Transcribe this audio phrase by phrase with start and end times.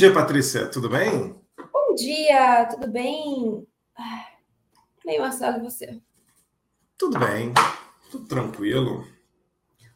[0.00, 0.66] dia, Patrícia.
[0.66, 1.38] Tudo bem?
[1.70, 3.66] Bom dia, tudo bem?
[3.94, 4.24] Ah,
[5.18, 6.00] Marcelo, e você?
[6.96, 7.52] Tudo bem.
[8.10, 9.06] Tudo tranquilo.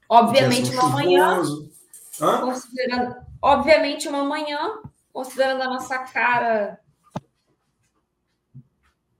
[0.06, 1.40] Obviamente, uma manhã.
[2.20, 2.40] Hã?
[2.42, 3.16] considerando.
[3.40, 4.78] Obviamente, uma manhã,
[5.10, 6.78] considerando a nossa cara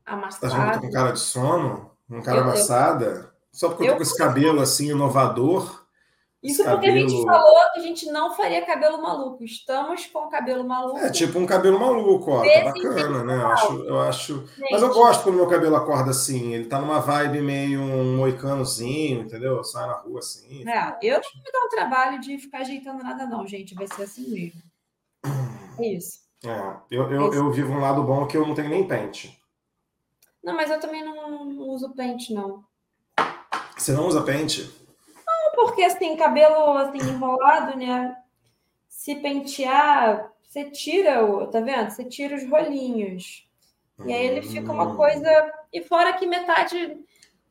[0.04, 0.50] Tá amassada.
[0.74, 1.90] junto com cara de sono?
[2.06, 3.32] Com cara Eu- amassada?
[3.50, 5.83] Só porque eu tô eu- com esse cabelo assim, inovador.
[6.44, 9.42] Isso porque a gente cabelo- falou que a gente não faria cabelo maluco.
[9.42, 10.98] Estamos com cabelo maluco.
[10.98, 12.42] É tipo um cabelo maluco, ó.
[12.44, 13.34] Tá bacana, né?
[13.34, 14.46] Eu acho, eu acho.
[14.58, 16.52] Gente, Mas eu gosto quando meu cabelo acorda assim.
[16.52, 19.64] Ele tá numa vibe meio um moicanozinho, entendeu?
[19.64, 20.68] Sai na rua assim.
[20.68, 23.74] É, eu não vou me dar um trabalho de ficar ajeitando nada, não, gente.
[23.74, 24.60] Vai ser assim mesmo.
[25.80, 26.20] É isso.
[26.44, 29.36] É, eu, eu, eu vivo um lado bom que eu não tenho nem pente.
[30.40, 32.62] Não, mas eu também não, não uso pente, não.
[33.76, 34.70] Você não usa pente?
[35.54, 38.16] Porque assim, cabelo assim, enrolado, né?
[38.88, 41.46] Se pentear, você tira o.
[41.48, 41.90] Tá vendo?
[41.90, 43.48] Você tira os rolinhos.
[44.06, 44.96] E aí ele fica uma Hum.
[44.96, 45.52] coisa.
[45.72, 46.98] E fora que metade,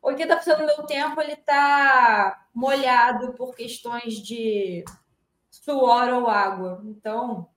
[0.01, 4.83] 80% do meu tempo, ele tá molhado por questões de
[5.49, 6.81] suor ou água.
[6.85, 7.49] Então,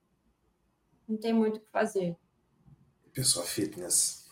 [1.07, 2.15] não tem muito o que fazer.
[3.13, 4.26] Pessoa fitness.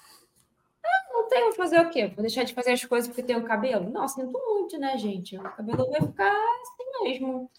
[1.16, 2.08] Não tem o que fazer o quê?
[2.08, 3.90] Vou deixar de fazer as coisas porque tenho cabelo?
[3.90, 5.38] Não, sinto muito, né, gente?
[5.38, 7.50] O cabelo vai ficar assim mesmo.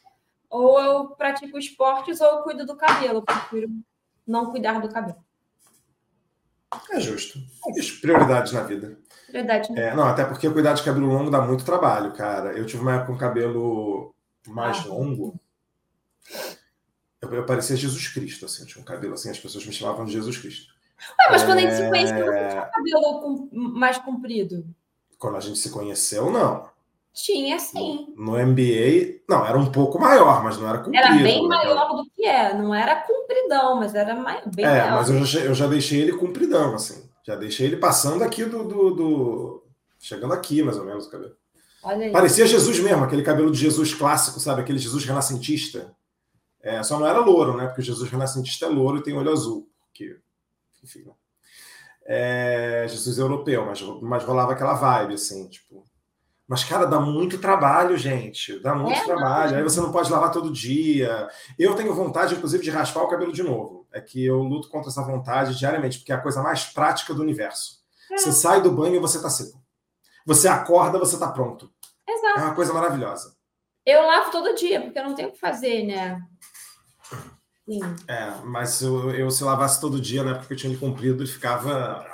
[0.50, 3.18] Ou eu pratico esportes ou eu cuido do cabelo.
[3.18, 3.70] Eu prefiro
[4.26, 5.24] não cuidar do cabelo.
[6.90, 7.38] É justo.
[7.76, 8.98] Isso, Prioridades na vida.
[9.30, 9.88] Verdade, né?
[9.88, 12.52] É, não, até porque cuidar de cabelo longo dá muito trabalho, cara.
[12.52, 14.14] Eu tive uma época com cabelo
[14.46, 14.88] mais Ah.
[14.88, 15.40] longo.
[17.22, 18.62] Eu, eu parecia Jesus Cristo, assim.
[18.62, 20.75] Eu tinha um cabelo assim, as pessoas me chamavam de Jesus Cristo.
[20.98, 24.64] Ué, mas quando a gente se conhece, você É, tinha cabelo com- mais comprido.
[25.18, 26.68] Quando a gente se conheceu, não.
[27.14, 28.12] Tinha, sim.
[28.16, 30.96] No MBA, não, era um pouco maior, mas não era comprido.
[31.02, 31.48] Era bem né?
[31.48, 32.52] maior do que é.
[32.54, 34.92] Não era compridão, mas era mai- bem É, maior.
[34.96, 37.08] mas eu já, eu já deixei ele compridão, assim.
[37.24, 39.62] Já deixei ele passando aqui do, do, do-
[39.98, 41.32] Chegando aqui, mais ou menos, o cabelo.
[41.82, 42.12] Olha aí.
[42.12, 44.60] Parecia Jesus mesmo, aquele cabelo de Jesus clássico, sabe?
[44.60, 45.90] Aquele Jesus renascentista.
[46.62, 47.66] É, só não era louro, né?
[47.66, 49.68] Porque o Jesus renascentista é louro e tem olho azul.
[49.86, 50.18] Porque,
[50.86, 51.12] enfim, né?
[52.08, 55.84] É, Jesus europeu, mas, mas rolava aquela vibe, assim, tipo.
[56.46, 58.60] Mas, cara, dá muito trabalho, gente.
[58.60, 59.56] Dá muito É, não, trabalho.
[59.56, 59.64] Aí gente.
[59.64, 61.28] você não pode lavar todo dia.
[61.58, 63.84] Eu tenho vontade, inclusive, de raspar o cabelo de novo.
[63.92, 67.20] É que eu luto contra essa vontade diariamente, porque é a coisa mais prática do
[67.20, 67.80] universo.
[68.12, 68.16] É.
[68.16, 69.60] Você sai do banho e você tá seco.
[70.24, 71.68] Você acorda, você tá pronto.
[72.08, 72.38] Exato.
[72.38, 73.34] É uma coisa maravilhosa.
[73.84, 76.20] Eu lavo todo dia, porque eu não tenho o que fazer, né?
[77.68, 77.80] Sim.
[78.06, 81.26] É, mas eu, eu se lavasse todo dia, na época que eu tinha ele comprido,
[81.26, 82.06] ficava.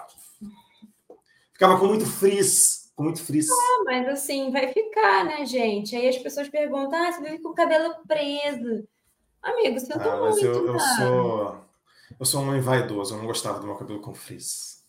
[1.52, 2.90] Ficava com muito frizz.
[2.96, 3.48] Com muito frizz.
[3.50, 5.94] Ah, Mas assim, vai ficar, né, gente?
[5.94, 8.86] Aí as pessoas perguntam: ah, você vive com o cabelo preso.
[9.42, 10.44] Amigo, sinto Ah, mas muito.
[10.44, 11.64] eu, eu sou.
[12.20, 14.82] Eu sou um homem vaidoso, eu não gostava do meu cabelo com frizz.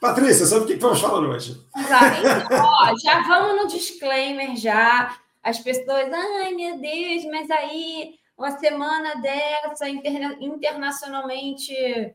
[0.00, 1.60] Patrícia, sabe o que que vamos falar hoje?
[1.76, 5.18] Então, ó, já vamos no disclaimer já.
[5.42, 12.14] As pessoas, ai meu Deus, mas aí uma semana dessa, interna- internacionalmente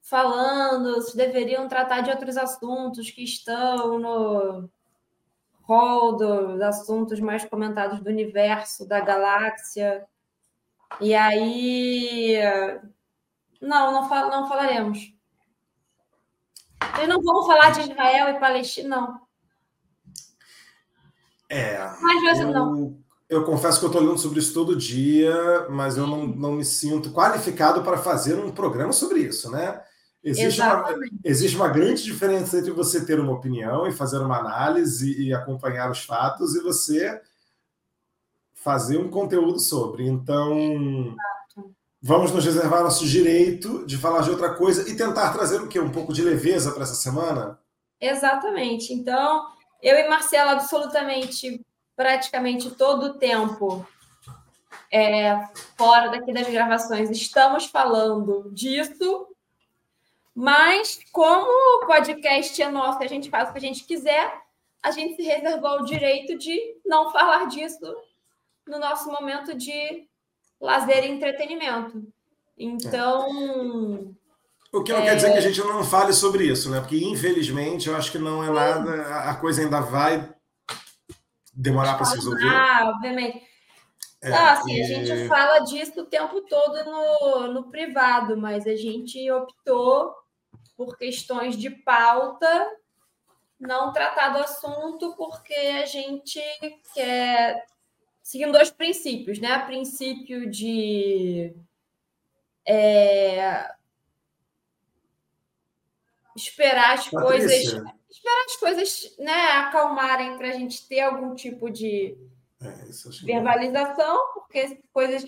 [0.00, 4.70] falando, vocês deveriam tratar de outros assuntos que estão no
[5.64, 10.08] hall dos assuntos mais comentados do universo, da galáxia.
[11.00, 12.38] E aí,
[13.60, 15.14] não, não, fal- não falaremos.
[16.96, 19.20] Eles não vão falar de Israel e Palestina, não.
[21.50, 21.78] É.
[22.00, 22.98] Mas vezes não.
[23.30, 26.64] Eu, confesso que eu estou lendo sobre isso todo dia, mas eu não, não me
[26.64, 29.80] sinto qualificado para fazer um programa sobre isso, né?
[30.22, 30.84] Existe uma,
[31.24, 35.90] existe uma grande diferença entre você ter uma opinião e fazer uma análise e acompanhar
[35.90, 37.20] os fatos e você
[38.52, 40.06] fazer um conteúdo sobre.
[40.06, 41.14] Então,
[42.02, 45.80] vamos nos reservar nosso direito de falar de outra coisa e tentar trazer o quê?
[45.80, 47.58] Um pouco de leveza para essa semana?
[47.98, 48.92] Exatamente.
[48.92, 49.46] Então,
[49.82, 51.64] eu e Marcela, absolutamente,
[52.00, 53.86] praticamente todo o tempo,
[54.90, 55.38] é,
[55.76, 59.26] fora daqui das gravações, estamos falando disso.
[60.34, 64.32] Mas, como o podcast é nosso e a gente faz o que a gente quiser,
[64.82, 67.94] a gente se reservou o direito de não falar disso
[68.66, 70.08] no nosso momento de
[70.58, 72.02] lazer e entretenimento.
[72.56, 74.16] Então,
[74.72, 76.80] O que não quer dizer que a gente não fale sobre isso, né?
[76.80, 79.02] Porque, infelizmente, eu acho que não é nada.
[79.28, 80.39] A coisa ainda vai
[81.60, 82.48] demorar para se resolver.
[82.48, 83.48] ah, obviamente.
[84.22, 88.76] É, assim, e- a gente fala disso o tempo todo no, no privado, mas a
[88.76, 90.14] gente optou
[90.76, 92.70] por questões de pauta
[93.58, 96.40] não tratar do assunto porque a gente
[96.94, 97.66] quer
[98.22, 99.58] seguindo dois princípios, né?
[99.58, 101.54] O princípio de
[102.66, 103.70] é,
[106.36, 107.20] esperar as Patrícia.
[107.82, 112.18] coisas, esperar as coisas, né, acalmarem para a gente ter algum tipo de
[112.60, 115.24] é, verbalização, porque coisas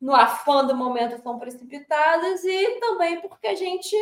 [0.00, 3.96] no afã do momento são precipitadas e também porque a gente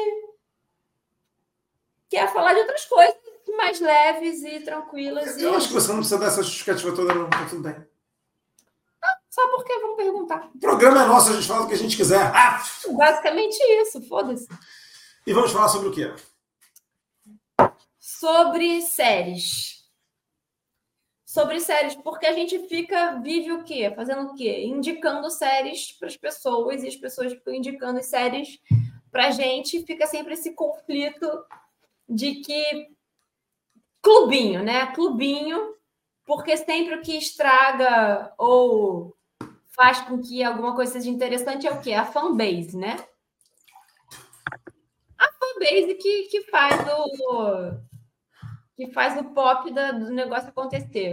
[2.08, 3.14] quer falar de outras coisas
[3.56, 5.37] mais leves e tranquilas.
[5.38, 5.56] Eu e...
[5.56, 7.29] acho que você não precisa dessa justificativa toda, não.
[7.29, 7.76] Tá tudo bem.
[9.03, 10.50] Ah, só porque vamos perguntar.
[10.55, 12.32] O programa é nosso, a gente fala o que a gente quiser.
[12.35, 12.62] Ah!
[12.93, 14.49] Basicamente isso, foda-se.
[15.26, 16.14] E vamos falar sobre o quê?
[18.18, 19.88] Sobre séries.
[21.24, 23.90] Sobre séries, porque a gente fica, vive o quê?
[23.94, 24.64] Fazendo o quê?
[24.64, 28.58] Indicando séries para as pessoas e as pessoas ficam indicando séries
[29.12, 29.86] para a gente.
[29.86, 31.30] Fica sempre esse conflito
[32.08, 32.88] de que
[34.02, 34.92] clubinho, né?
[34.92, 35.76] Clubinho,
[36.26, 39.16] porque sempre o que estraga ou
[39.68, 41.92] faz com que alguma coisa seja interessante é o quê?
[41.92, 42.96] A fanbase, né?
[45.16, 47.89] A fanbase que, que faz o
[48.81, 51.11] que faz o pop da, do negócio acontecer.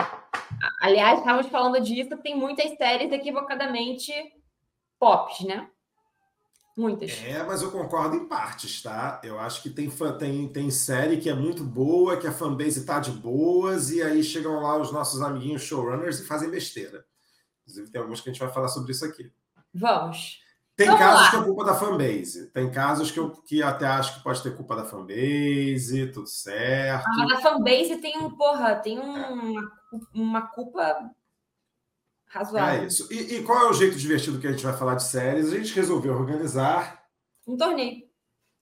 [0.82, 4.14] Aliás, estávamos falando disso, tem muitas séries equivocadamente
[4.98, 5.70] pops, né?
[6.78, 7.22] Muitas.
[7.26, 9.20] É, mas eu concordo em partes, tá?
[9.22, 13.02] Eu acho que tem, tem, tem série que é muito boa, que a fanbase tá
[13.02, 17.06] de boas, e aí chegam lá os nossos amiguinhos showrunners e fazem besteira.
[17.64, 19.30] Inclusive, tem alguns que a gente vai falar sobre isso aqui.
[19.74, 20.40] Vamos.
[20.78, 21.32] Tem Vamos casos lá.
[21.32, 22.52] que é culpa da fanbase.
[22.52, 27.04] Tem casos que eu que até acho que pode ter culpa da fanbase, tudo certo.
[27.04, 29.64] Ah, a fanbase tem um, porra, tem um, é.
[30.14, 31.10] uma culpa
[32.28, 32.84] razoável.
[32.84, 33.12] É isso.
[33.12, 35.52] E, e, qual é o jeito divertido que a gente vai falar de séries?
[35.52, 37.04] A gente resolveu organizar
[37.48, 38.04] um torneio.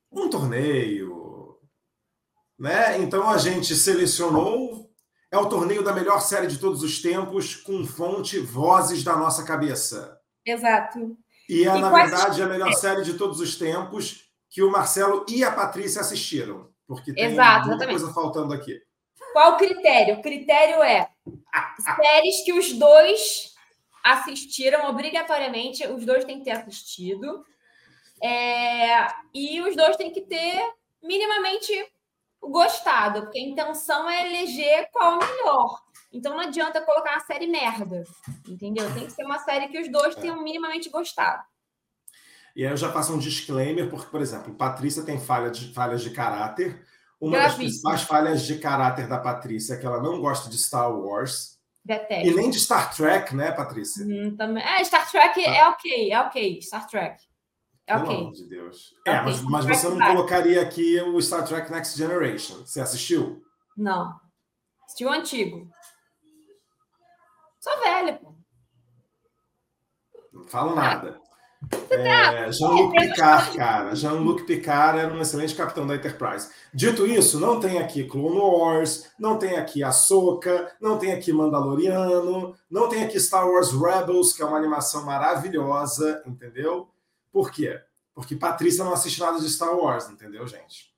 [0.10, 1.60] Um torneio.
[2.58, 2.98] Né?
[3.02, 4.90] Então a gente selecionou.
[5.30, 9.44] É o torneio da melhor série de todos os tempos, com fonte Vozes da Nossa
[9.44, 10.18] Cabeça.
[10.46, 11.18] Exato.
[11.50, 15.26] E é, e na verdade, a melhor série de todos os tempos que o Marcelo
[15.30, 16.70] e a Patrícia assistiram.
[16.88, 18.00] Porque tem Exato, muita exatamente.
[18.00, 18.80] coisa faltando aqui.
[19.34, 20.16] Qual o critério?
[20.16, 21.10] O critério é
[22.02, 23.54] séries que os dois
[24.04, 27.44] assistiram obrigatoriamente, os dois têm que ter assistido.
[28.24, 30.62] É, e os dois têm que ter
[31.04, 31.74] minimamente
[32.42, 35.85] gostado, porque a intenção é eleger qual o melhor.
[36.16, 38.06] Então não adianta colocar uma série merda,
[38.48, 38.90] entendeu?
[38.94, 41.44] Tem que ser uma série que os dois tenham minimamente gostado.
[42.56, 46.02] E aí eu já faço um disclaimer, porque, por exemplo, Patrícia tem falha de, falhas
[46.02, 46.82] de caráter.
[47.20, 50.90] Uma das principais falhas de caráter da Patrícia é que ela não gosta de Star
[50.90, 51.60] Wars.
[51.84, 52.28] Detesto.
[52.28, 54.06] E nem de Star Trek, né, Patrícia?
[54.06, 54.64] Hum, também.
[54.64, 55.54] É, Star Trek ah.
[55.54, 56.62] é ok, é ok.
[56.62, 57.22] Star Trek.
[57.86, 58.96] É Pelo amor de Deus.
[59.06, 59.24] É, okay.
[59.24, 62.66] mas, mas você não colocaria aqui o Star Trek Next Generation.
[62.66, 63.44] Você assistiu?
[63.76, 64.16] Não.
[64.86, 65.75] Assistiu o antigo.
[67.66, 68.32] Sou velha, pô.
[70.32, 71.20] Não falo nada.
[71.90, 73.96] É, Jean-Luc Picard, cara.
[73.96, 76.52] Jean-Luc Picard era um excelente capitão da Enterprise.
[76.72, 82.56] Dito isso, não tem aqui Clone Wars, não tem aqui Ahsoka, não tem aqui Mandaloriano,
[82.70, 86.88] não tem aqui Star Wars Rebels, que é uma animação maravilhosa, entendeu?
[87.32, 87.82] Por quê?
[88.14, 90.94] Porque Patrícia não assiste nada de Star Wars, entendeu, gente?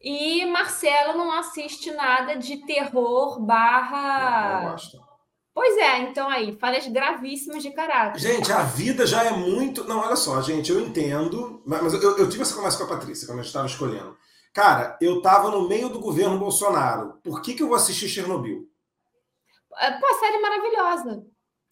[0.00, 4.62] E Marcelo não assiste nada de terror barra.
[4.62, 5.09] Não, não
[5.60, 8.18] Pois é, então aí, falhas gravíssimas de caráter.
[8.18, 9.84] Gente, a vida já é muito.
[9.84, 13.26] Não, olha só, gente, eu entendo, mas eu, eu tive essa conversa com a Patrícia
[13.26, 14.16] quando a gente estava escolhendo.
[14.54, 17.20] Cara, eu estava no meio do governo Bolsonaro.
[17.22, 18.70] Por que, que eu vou assistir Chernobyl?
[19.76, 21.26] É, pô, a série é maravilhosa.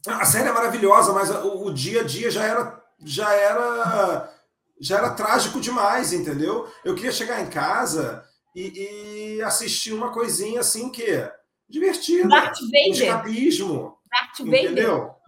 [0.07, 4.31] A série é maravilhosa, mas o, o dia a dia já era, já era,
[4.79, 6.71] já era trágico demais, entendeu?
[6.85, 8.23] Eu queria chegar em casa
[8.55, 11.27] e, e assistir uma coisinha assim que
[11.69, 12.29] divertida.
[12.29, 12.91] Darth Vader.
[12.91, 13.99] Escapismo.
[14.11, 14.99] Darth entendeu?
[14.99, 15.19] Vader.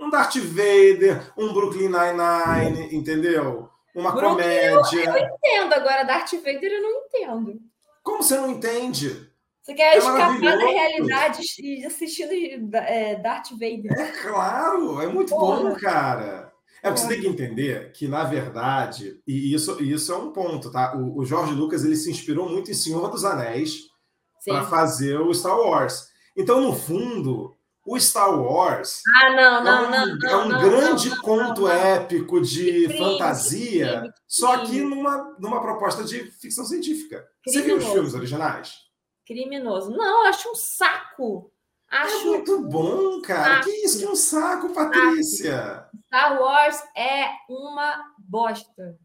[0.00, 3.70] Um Darth Vader, um Brooklyn Nine-Nine, entendeu?
[3.94, 5.04] Uma Brooklyn, comédia.
[5.04, 7.60] Eu, eu, entendo, agora Darth Vader eu não entendo.
[8.02, 9.30] Como você não entende?
[9.62, 11.40] Você quer é escapar da realidade
[11.84, 13.92] assistindo é, Darth Vader.
[13.98, 15.70] É claro, é muito Porra.
[15.70, 16.52] bom, cara.
[16.82, 20.70] É porque você tem que entender que, na verdade, e isso, isso é um ponto,
[20.70, 20.94] tá?
[20.96, 23.88] O, o Jorge Lucas ele se inspirou muito em Senhor dos Anéis
[24.46, 26.08] para fazer o Star Wars.
[26.36, 31.16] Então, no fundo, o Star Wars ah, não, não, é um, não, é um grande
[31.20, 37.24] conto épico de crime, fantasia, crime, só que numa, numa proposta de ficção científica.
[37.44, 37.44] Criminoso.
[37.44, 38.74] Você viu os filmes originais?
[39.24, 39.90] Criminoso.
[39.90, 41.52] Não, eu acho um saco.
[41.88, 43.54] Acho é muito bom, cara.
[43.56, 43.64] Saco.
[43.64, 45.88] Que isso que é um saco, Patrícia?
[46.06, 48.98] Star Wars é uma bosta.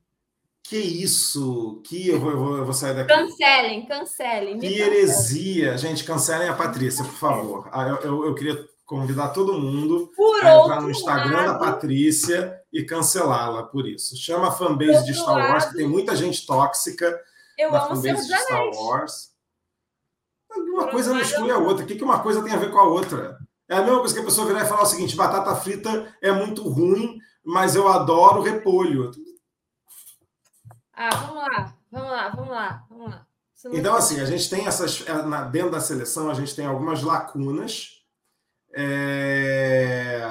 [0.71, 1.81] Que isso?
[1.83, 3.13] Que eu vou, eu vou, eu vou sair daqui.
[3.13, 4.57] Cancelem, cancelem.
[4.57, 5.77] Que heresia.
[5.77, 7.69] Gente, cancelem a Patrícia, por favor.
[7.73, 12.57] Ah, eu, eu, queria convidar todo mundo Por a entrar no Instagram lado, da Patrícia
[12.71, 14.15] e cancelá-la por isso.
[14.15, 17.19] Chama a fanbase de Star Wars, lado, que tem muita gente tóxica
[17.57, 18.65] eu na amo fanbase de Star.
[18.73, 19.31] Wars.
[20.55, 21.83] Uma Por coisa não exclui a outra.
[21.83, 23.37] O que uma coisa tem a ver com a outra?
[23.67, 26.31] É a mesma coisa que a pessoa virar e falar o seguinte: batata frita é
[26.31, 29.11] muito ruim, mas eu adoro repolho.
[31.03, 33.27] Ah, vamos lá, vamos lá, vamos lá, vamos lá.
[33.73, 35.03] Então, assim, a gente tem essas.
[35.07, 38.03] é, Dentro da seleção, a gente tem algumas lacunas.
[38.73, 40.21] É,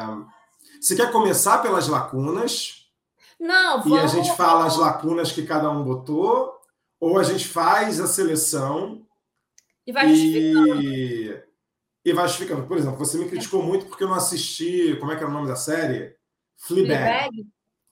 [0.80, 2.90] Você quer começar pelas lacunas
[3.38, 4.04] Não, e vamos.
[4.04, 6.58] a gente fala as lacunas que cada um botou,
[6.98, 9.06] ou a gente faz a seleção
[9.86, 10.82] E vai justificando.
[10.82, 11.44] e,
[12.04, 12.66] e vai justificando.
[12.66, 14.96] Por exemplo, você me criticou muito porque eu não assisti.
[14.98, 16.16] Como é que era o nome da série?
[16.56, 16.96] Fleabag.
[16.96, 17.46] Fleabag.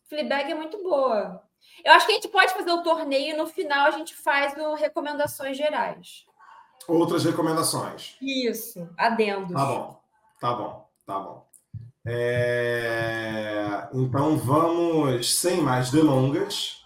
[0.08, 1.47] Fleabag é muito boa.
[1.84, 4.56] Eu acho que a gente pode fazer o torneio e no final a gente faz
[4.56, 6.24] o recomendações gerais.
[6.86, 8.16] Outras recomendações.
[8.20, 9.52] Isso, adendos.
[9.52, 10.00] Tá bom,
[10.40, 11.48] tá bom, tá bom.
[12.06, 16.82] É, Então vamos, sem mais delongas,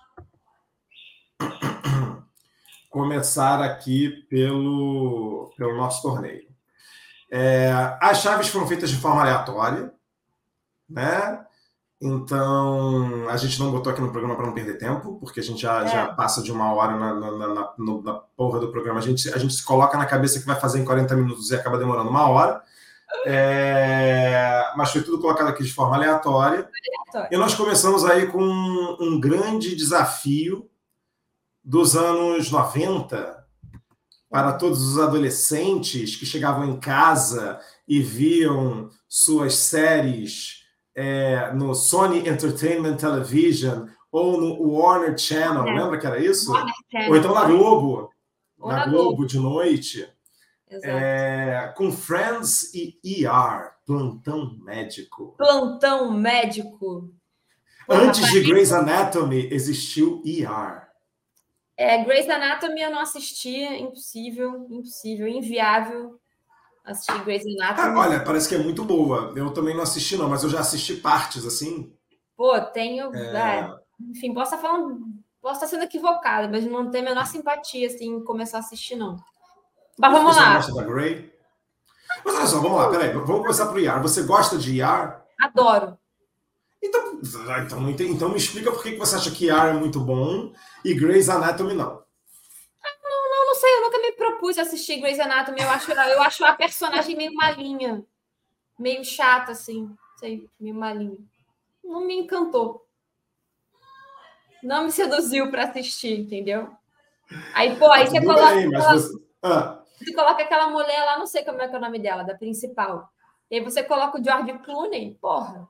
[2.91, 6.51] começar aqui pelo, pelo nosso torneio.
[7.31, 9.95] É, As chaves foram feitas de forma aleatória,
[10.89, 11.47] né?
[12.05, 15.63] Então a gente não botou aqui no programa para não perder tempo, porque a gente
[15.63, 15.89] já, É.
[15.89, 18.99] já passa de uma hora na, na, na- na- porra do programa.
[18.99, 21.55] A gente, a gente se coloca na cabeça que vai fazer em 40 minutos e
[21.55, 22.61] acaba demorando uma hora.
[23.27, 26.69] É, mas foi tudo colocado aqui de forma aleatória.
[27.31, 30.69] E nós começamos aí com um grande desafio
[31.65, 33.45] dos anos 90
[34.31, 40.62] para todos os adolescentes que chegavam em casa e viam suas séries
[40.95, 45.75] é, no Sony Entertainment Television ou no Warner Channel, É.
[45.81, 46.53] lembra que era isso?
[47.09, 48.11] Ou então na Globo,
[48.59, 49.27] Ou na na Globo Globo.
[49.27, 50.09] de noite.
[50.83, 55.35] É, com Friends e ER, Plantão Médico.
[55.37, 57.11] Plantão médico.
[57.89, 60.89] Antes de Grey's Anatomy, existiu ER.
[61.77, 66.19] É, Grey's Anatomy eu não assisti, impossível, impossível, inviável
[66.85, 67.99] assistir Grey's Ah, Anatomy.
[67.99, 69.33] olha, parece que é muito boa.
[69.37, 71.93] Eu também não assisti, não, mas eu já assisti partes, assim.
[72.37, 73.15] Pô, tenho.
[73.15, 73.61] É.
[73.61, 73.75] é,
[74.11, 74.99] enfim, posso estar falando.
[75.41, 78.95] Posso estar sendo equivocada, mas não tenho a menor simpatia assim, em começar a assistir,
[78.97, 79.17] não.
[79.99, 80.55] Mas vamos Você lá.
[80.55, 81.33] gosta da Grey?
[82.25, 83.13] Mas olha só, vamos lá, peraí.
[83.13, 84.01] Vamos começar pro ER.
[84.03, 85.21] Você gosta de ER?
[85.43, 85.99] Adoro.
[86.83, 90.53] Então, ah, então, então me explica por que você acha que ER é muito bom
[90.85, 92.03] e Grey's Anatomy não.
[92.83, 95.61] Eu não sei, eu nunca me propus assistir Grey's Anatomy.
[95.61, 98.05] Eu acho, eu acho a personagem meio malinha.
[98.77, 99.95] Meio chata, assim.
[100.19, 101.17] Sei, meio malinha.
[101.85, 102.85] Não me encantou.
[104.63, 106.71] Não me seduziu para assistir, entendeu?
[107.55, 109.25] Aí, pô, aí você Tudo coloca, bem, aquela, você...
[109.43, 112.23] Ah, você coloca aquela mulher lá, não sei como é que é o nome dela,
[112.23, 113.09] da principal.
[113.51, 115.69] E aí você coloca o George Clooney, porra.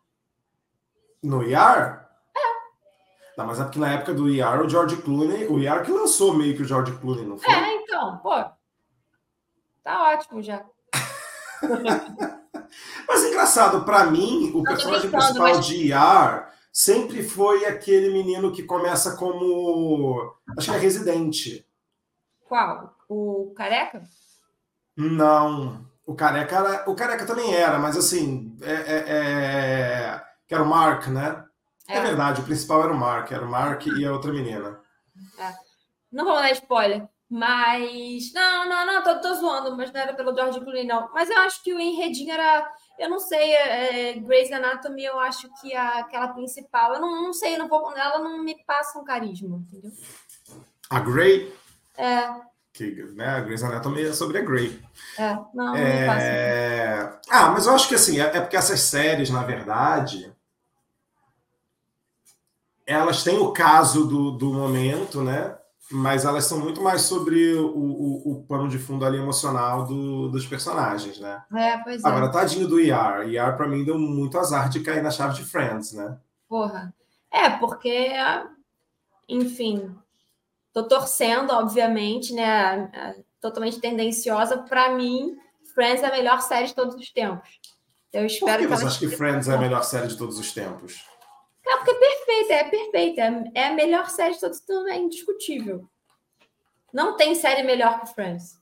[1.22, 2.06] no ER?
[2.34, 3.36] É.
[3.36, 5.46] Não, mas é porque na época do ER, o George Clooney...
[5.46, 7.54] O ER que lançou meio que o George Clooney, não foi?
[7.54, 8.32] É, então, pô.
[9.82, 10.64] Tá ótimo já.
[13.06, 18.52] Mas engraçado, pra mim, o tô personagem principal mas- de ER sempre foi aquele menino
[18.52, 20.34] que começa como.
[20.56, 21.66] Acho que é residente.
[22.48, 22.96] Qual?
[23.08, 24.02] O careca?
[24.96, 25.86] Não.
[26.06, 26.90] O careca, era...
[26.90, 28.56] o careca também era, mas assim.
[28.62, 31.44] É, é- é- Que era o Mark, né?
[31.88, 31.98] É.
[31.98, 32.00] É.
[32.00, 33.30] verdade, o principal era o Mark.
[33.32, 34.80] Era o Mark e a outra menina.
[36.10, 37.06] Não vou dar spoiler.
[37.32, 38.30] Mas.
[38.34, 41.08] Não, não, não, tô, tô zoando, mas não era pelo George Clooney, não.
[41.14, 42.70] Mas eu acho que o enredinho era.
[42.98, 46.92] Eu não sei, é, Grey's Anatomy, eu acho que a, aquela principal.
[46.92, 49.90] Eu não, não sei, não vou, ela não me passa um carisma, entendeu?
[50.90, 51.50] A Grey.
[51.96, 52.28] É,
[52.70, 54.78] Que, né, a Grey's Anatomy é sobre a Grey.
[55.18, 56.26] é, não, não me passa.
[56.26, 57.18] É...
[57.30, 60.30] Ah, mas eu acho que assim, é é porque essas séries, na verdade,
[62.86, 65.56] elas têm o caso do, do momento, né?
[65.92, 70.28] Mas elas são muito mais sobre o, o, o pano de fundo ali emocional do-
[70.30, 71.42] dos personagens, né?
[71.54, 72.08] É, pois é.
[72.08, 73.28] Agora, tadinho do ER.
[73.28, 76.16] ER, pra mim, deu muito azar de cair na chave de Friends, né?
[76.48, 76.94] Porra.
[77.30, 78.10] É, porque,
[79.28, 79.94] enfim,
[80.72, 82.90] tô torcendo, obviamente, né?
[82.94, 84.56] a- Totalmente tendenciosa.
[84.58, 85.36] Para mim,
[85.74, 87.48] Friends é a melhor série de todos os tempos.
[88.12, 90.38] Eu Por espero que que você acha que Friends é a melhor série de todos
[90.38, 91.04] os tempos?
[91.66, 93.20] É porque é perfeita, é perfeita.
[93.22, 95.88] É- É a melhor série de todos, então é indiscutível.
[96.92, 98.60] Não tem série melhor que Friends.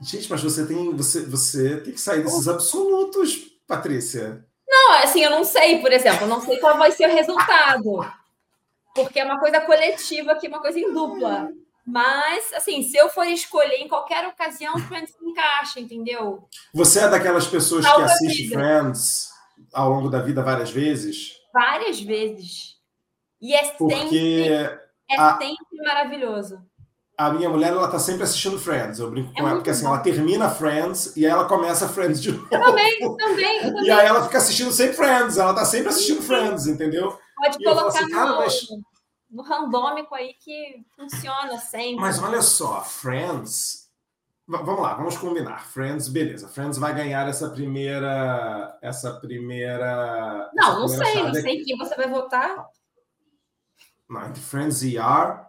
[0.00, 3.36] Gente, mas você tem, você, você tem que sair desses absolutos,
[3.66, 4.44] Patrícia.
[4.68, 8.00] Não, assim, eu não sei, por exemplo, eu não sei qual vai ser o resultado.
[8.94, 11.50] Porque é uma coisa coletiva aqui, uma coisa em dupla.
[11.86, 16.48] Mas, assim, se eu for escolher em qualquer ocasião, Friends encaixa, entendeu?
[16.72, 19.30] Você é daquelas pessoas que assiste Friends
[19.74, 21.32] ao longo da vida várias vezes?
[21.52, 22.74] Várias vezes.
[23.40, 25.36] E é Porque sempre, é a...
[25.38, 26.58] sempre maravilhoso
[27.16, 28.98] a minha mulher ela tá sempre assistindo Friends.
[28.98, 32.20] Eu brinco é com ela, porque assim, ela termina Friends e aí ela começa Friends
[32.20, 32.48] de novo.
[32.50, 33.84] Eu também, eu também, eu também.
[33.84, 37.16] E aí ela fica assistindo sempre Friends, ela tá sempre assistindo Friends, entendeu?
[37.36, 38.66] Pode e colocar assim, no, mas...
[39.30, 42.00] no randômico aí que funciona sempre.
[42.00, 43.83] Mas olha só, Friends.
[44.46, 45.64] Vamos lá, vamos combinar.
[45.66, 46.48] Friends, beleza.
[46.48, 48.78] Friends vai ganhar essa primeira.
[48.82, 50.50] Essa primeira.
[50.54, 52.66] Não, essa não sei, não sei quem você vai votar.
[54.08, 55.40] Não, entre Friends e R.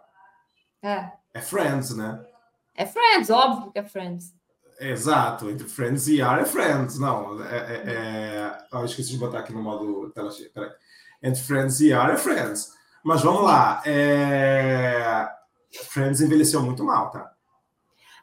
[0.82, 1.12] É.
[1.34, 2.24] É Friends, né?
[2.74, 4.34] É Friends, óbvio que é Friends.
[4.80, 6.98] Exato, entre Friends e R é Friends.
[6.98, 7.56] Não, é.
[7.56, 8.58] é, é...
[8.72, 10.50] Oh, esqueci de botar aqui no modo tela cheia.
[10.52, 10.70] Peraí.
[11.22, 12.72] Entre Friends e R é Friends.
[13.04, 13.82] Mas vamos lá.
[13.84, 15.28] É...
[15.90, 17.35] Friends envelheceu muito mal, tá?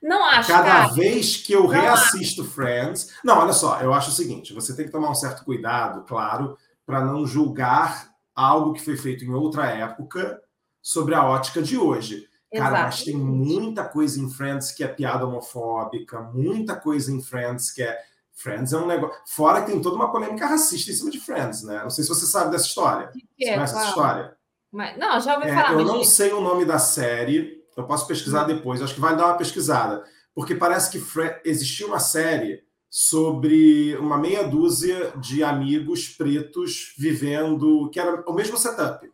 [0.04, 0.50] Não acho.
[0.50, 0.88] Cada cara.
[0.90, 2.52] vez que eu não reassisto acho.
[2.52, 3.14] Friends.
[3.24, 6.58] Não, olha só, eu acho o seguinte: você tem que tomar um certo cuidado, claro,
[6.86, 10.42] para não julgar algo que foi feito em outra época
[10.82, 12.28] sobre a ótica de hoje.
[12.54, 17.72] Cara, mas tem muita coisa em Friends que é piada homofóbica, muita coisa em Friends
[17.72, 17.98] que é.
[18.36, 19.16] Friends é um negócio.
[19.28, 21.82] Fora que tem toda uma polêmica racista em cima de Friends, né?
[21.84, 23.08] Não sei se você sabe dessa história.
[23.08, 23.54] Que que é?
[23.54, 24.36] Você essa história?
[24.72, 25.74] Mas, não, já ouvi é, falar.
[25.74, 28.48] Eu não sei o nome da série, eu posso pesquisar hum.
[28.48, 30.04] depois, acho que vai dar uma pesquisada.
[30.34, 37.90] Porque parece que Fre existia uma série sobre uma meia dúzia de amigos pretos vivendo,
[37.92, 39.12] que era o mesmo setup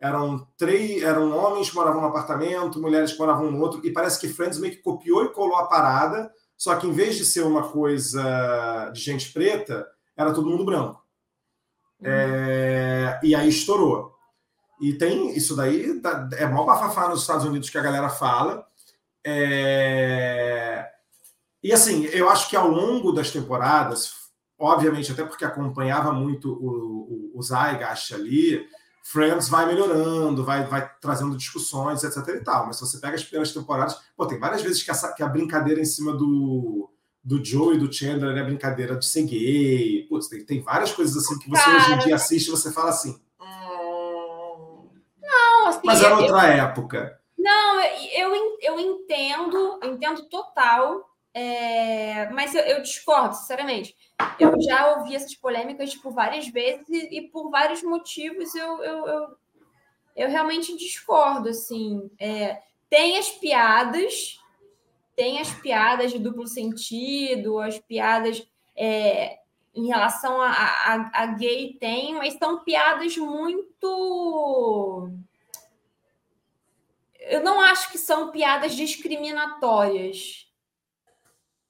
[0.00, 4.18] eram três, eram homens que moravam num apartamento, mulheres que moravam no outro, e parece
[4.18, 7.42] que Friends meio que copiou e colou a parada, só que em vez de ser
[7.42, 11.04] uma coisa de gente preta, era todo mundo branco.
[12.00, 12.06] Uhum.
[12.06, 14.09] É, e aí estourou.
[14.80, 16.00] E tem isso daí,
[16.32, 18.66] é mó bafafá nos Estados Unidos que a galera fala.
[19.22, 20.88] É,
[21.62, 24.14] e assim, eu acho que ao longo das temporadas,
[24.58, 28.66] obviamente, até porque acompanhava muito o, o, o Zygash ali,
[29.02, 32.66] Friends vai melhorando, vai, vai trazendo discussões, etc e tal.
[32.66, 35.28] Mas se você pega as primeiras temporadas, pô, tem várias vezes que, essa, que a
[35.28, 36.88] brincadeira em cima do,
[37.22, 40.06] do Joe e do Chandler é brincadeira de ser gay.
[40.08, 42.70] Putz, tem, tem várias coisas assim que você Cara, hoje em dia assiste e você
[42.70, 43.20] fala assim.
[45.60, 45.80] Não, assim.
[45.84, 47.20] Mas era outra eu, época.
[47.38, 53.96] Não, eu, eu entendo, entendo total é, mas eu, eu, discordo, sinceramente.
[54.38, 59.06] Eu já ouvi essas polêmicas tipo, várias vezes e, e por vários motivos eu, eu,
[59.06, 59.36] eu,
[60.16, 61.48] eu realmente discordo.
[61.48, 64.40] Assim, é, tem as piadas,
[65.14, 68.44] tem as piadas de duplo sentido, as piadas
[68.76, 69.38] é,
[69.72, 75.10] em relação a, a, a gay tem, mas são piadas muito.
[77.30, 80.50] Eu não acho que são piadas discriminatórias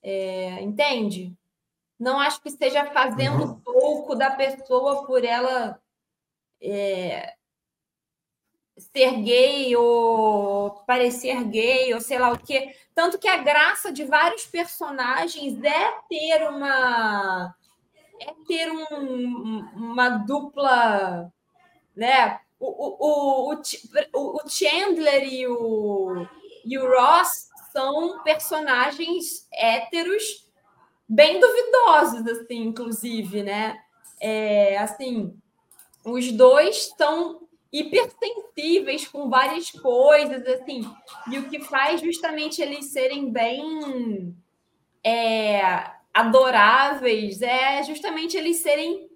[0.02, 1.36] é, entende?
[1.98, 3.60] Não acho que esteja fazendo uhum.
[3.60, 5.80] pouco da pessoa por ela
[6.62, 7.34] é,
[8.78, 12.74] ser gay ou parecer gay ou sei lá o quê.
[12.94, 17.54] Tanto que a graça de vários personagens é ter uma
[18.18, 21.32] é ter um, uma dupla,
[21.94, 22.40] né?
[22.60, 26.26] O, o, o, o, Chandler e o,
[26.64, 30.46] e o Ross são personagens héteros
[31.08, 33.80] bem duvidosos, assim, inclusive, né?
[34.20, 35.34] É, assim,
[36.04, 40.82] os dois são hipersensíveis com várias coisas, assim,
[41.30, 44.36] e o que faz justamente eles serem bem
[45.02, 49.09] é, adoráveis é justamente eles serem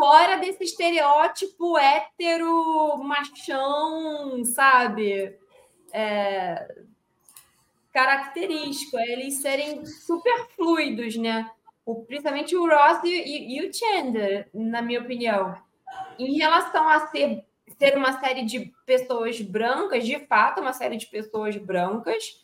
[0.00, 5.36] fora desse estereótipo hétero machão, sabe?
[5.92, 6.74] É,
[7.92, 11.50] característico, é eles serem super fluidos, né?
[11.84, 15.54] O, principalmente o Ross e, e, o Chandler, na minha opinião.
[16.18, 17.44] Em relação a ser,
[17.78, 22.42] ser uma série de pessoas brancas, de fato, uma série de pessoas brancas,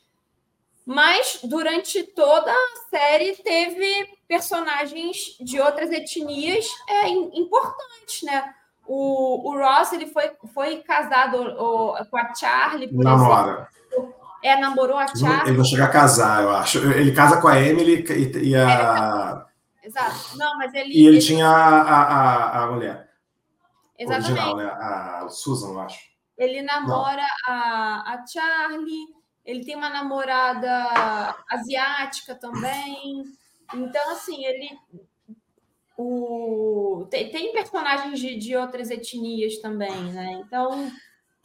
[0.87, 8.55] mas durante toda a série teve personagens de outras etnias é, importantes, né?
[8.87, 13.51] O, o Ross ele foi, foi casado o, com a Charlie, por Namora.
[13.51, 13.77] exemplo
[14.47, 15.49] é, namorou a Charlie.
[15.49, 16.79] Ele vai chegar a casar, eu acho.
[16.79, 19.45] Ele casa com a Emily e, e a.
[19.83, 20.37] É, exato.
[20.37, 20.91] Não, mas ele.
[20.91, 21.27] E ele, ele...
[21.27, 23.09] tinha a, a, a mulher.
[23.99, 24.31] Exatamente.
[24.31, 24.65] Original, né?
[24.67, 25.99] A Susan, eu acho.
[26.39, 29.07] Ele namora a, a Charlie,
[29.47, 33.25] ele tem uma namorada asiática também.
[33.73, 34.71] Então, assim, ele.
[35.97, 37.07] O...
[37.09, 40.43] Tem, tem personagens de, de outras etnias também, né?
[40.45, 40.93] Então,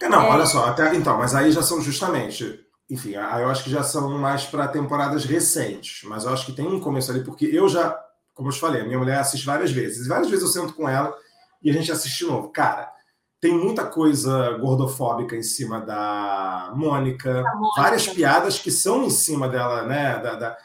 [0.02, 0.30] Não, é...
[0.30, 2.60] olha só, até, então, mas aí já são justamente.
[2.90, 6.02] Enfim, aí eu acho que já são mais para temporadas recentes.
[6.04, 7.98] Mas eu acho que tem um começo ali, porque eu já,
[8.34, 10.08] como eu te falei, a minha mulher assiste várias vezes.
[10.08, 11.16] Várias vezes eu sento com ela
[11.62, 12.50] e a gente assiste de novo.
[12.50, 12.92] Cara,
[13.42, 19.50] tem muita coisa gordofóbica em cima da Mônica, Mônica, várias piadas que são em cima
[19.50, 20.20] dela, né?
[20.20, 20.58] Da, da...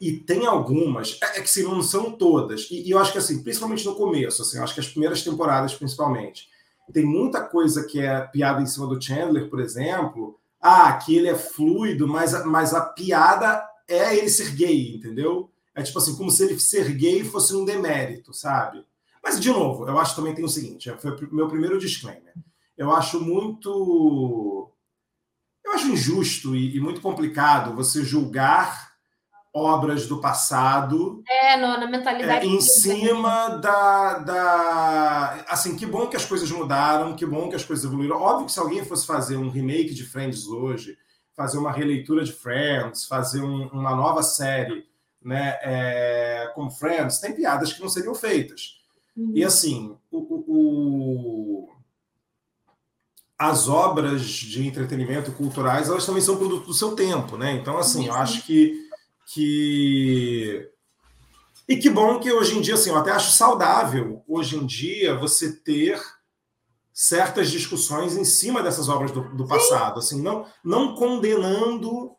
[0.00, 2.68] E tem algumas, é, é que sim, não são todas.
[2.70, 5.74] E, e, eu acho que assim, principalmente no começo, assim, acho que as primeiras temporadas,
[5.74, 6.48] principalmente,
[6.90, 10.38] tem muita coisa que é piada em cima do Chandler, por exemplo.
[10.58, 15.50] Ah, que ele é fluido, mas, mas a piada é ele ser gay, entendeu?
[15.74, 18.84] É tipo assim, como se ele ser gay fosse um demérito, sabe?
[19.22, 22.34] Mas, de novo, eu acho também tem o seguinte: foi o meu primeiro disclaimer.
[22.76, 24.70] Eu acho muito.
[25.64, 28.92] Eu acho injusto e, e muito complicado você julgar
[29.54, 31.22] obras do passado.
[31.28, 32.46] É, no, na mentalidade.
[32.46, 35.44] É, em cima da, da.
[35.48, 38.16] Assim, que bom que as coisas mudaram, que bom que as coisas evoluíram.
[38.16, 40.96] Óbvio que se alguém fosse fazer um remake de Friends hoje,
[41.36, 44.86] fazer uma releitura de Friends, fazer um, uma nova série
[45.24, 48.81] né, é, como Friends, tem piadas que não seriam feitas.
[49.16, 49.32] Uhum.
[49.34, 51.68] E assim, o, o, o,
[53.38, 57.52] as obras de entretenimento culturais, elas também são produto do seu tempo, né?
[57.52, 58.88] Então, assim, eu acho que,
[59.26, 60.68] que.
[61.68, 65.18] E que bom que hoje em dia, assim, eu até acho saudável hoje em dia
[65.18, 66.00] você ter
[66.92, 72.14] certas discussões em cima dessas obras do, do passado, assim, não, não condenando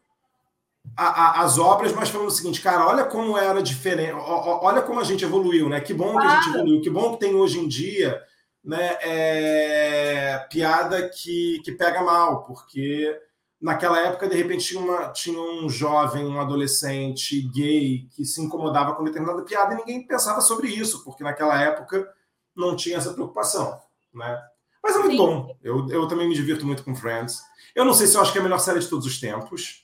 [0.95, 4.99] a, a, as obras, mas falando o seguinte, cara, olha como era diferente, olha como
[4.99, 5.82] a gente evoluiu, né?
[5.82, 8.21] Que bom que a gente evoluiu, que bom que tem hoje em dia,
[8.63, 8.97] né?
[9.01, 13.17] É, piada que, que pega mal, porque
[13.62, 18.93] naquela época, de repente, tinha, uma, tinha um jovem, um adolescente gay que se incomodava
[18.93, 22.08] com determinada piada e ninguém pensava sobre isso, porque naquela época
[22.56, 23.79] não tinha essa preocupação,
[24.13, 24.41] né?
[24.84, 25.17] Mas é muito Sim.
[25.17, 25.58] bom.
[25.63, 27.39] Eu, eu também me divirto muito com Friends.
[27.73, 29.82] Eu não sei se eu acho que é a melhor série de todos os tempos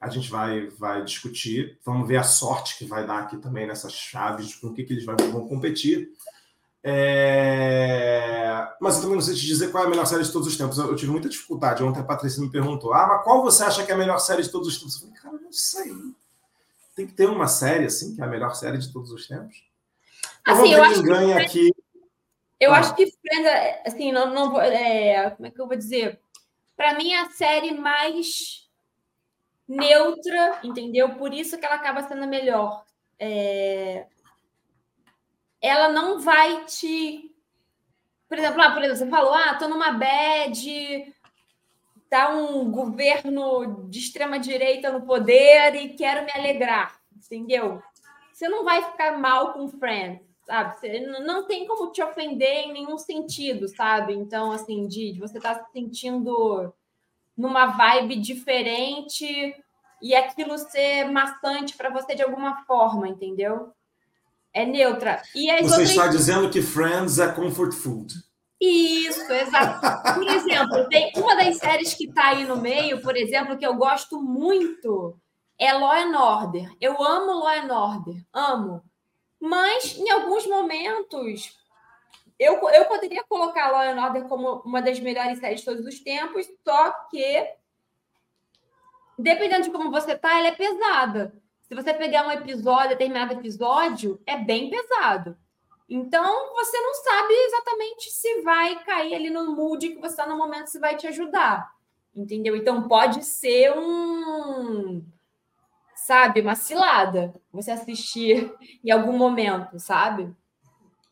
[0.00, 1.78] a gente vai, vai discutir.
[1.84, 4.92] Vamos ver a sorte que vai dar aqui também nessas chaves, com o que, que
[4.92, 6.10] eles vão competir.
[6.82, 8.66] É...
[8.80, 10.56] Mas eu também não sei te dizer qual é a melhor série de todos os
[10.56, 10.78] tempos.
[10.78, 11.82] Eu, tive muita dificuldade.
[11.82, 14.42] Ontem a Patrícia me perguntou: Ah, mas qual você acha que é a melhor série
[14.42, 14.94] de todos os tempos?
[14.94, 15.92] Eu falei, cara, eu não sei.
[16.94, 19.64] Tem que ter uma série assim, que é a melhor série de todos os tempos.
[20.44, 21.42] Assim, eu acho ganha que...
[21.42, 21.74] aqui.
[22.60, 22.78] Eu ah.
[22.78, 26.20] acho que Friends, assim, não, não é, como é que eu vou dizer?
[26.76, 28.67] Para mim, é a série mais
[29.68, 31.14] neutra, entendeu?
[31.16, 32.84] Por isso que ela acaba sendo melhor.
[33.18, 34.06] É...
[35.60, 37.34] Ela não vai te.
[38.28, 41.14] Por exemplo, ah, por exemplo, você falou, ah, tô numa bad,
[42.08, 47.82] tá um governo de extrema direita no poder e quero me alegrar, entendeu?
[48.32, 50.78] Você não vai ficar mal com Friends, sabe?
[50.78, 54.12] Você não tem como te ofender em nenhum sentido, sabe?
[54.12, 56.72] Então, assim, de, de você estar tá se sentindo
[57.38, 59.54] numa vibe diferente
[60.02, 63.72] e aquilo ser maçante para você de alguma forma, entendeu?
[64.52, 65.22] É neutra.
[65.34, 65.90] E você outras...
[65.90, 68.12] está dizendo que Friends é comfort food.
[68.60, 70.14] Isso, exato.
[70.14, 73.74] Por exemplo, tem uma das séries que está aí no meio, por exemplo, que eu
[73.74, 75.16] gosto muito,
[75.56, 76.68] é Law and Order.
[76.80, 78.82] Eu amo Law and Order, amo.
[79.40, 81.56] Mas, em alguns momentos,
[82.38, 85.98] eu, eu poderia colocar Law and Order como uma das melhores séries de todos os
[85.98, 87.52] tempos, só que,
[89.18, 91.34] dependendo de como você tá, ela é pesada.
[91.62, 95.36] Se você pegar um episódio, determinado episódio, é bem pesado.
[95.88, 100.36] Então, você não sabe exatamente se vai cair ali no mood que você está no
[100.36, 101.72] momento, se vai te ajudar.
[102.14, 102.54] Entendeu?
[102.54, 105.04] Então, pode ser um.
[105.94, 110.34] Sabe, uma cilada você assistir em algum momento, sabe?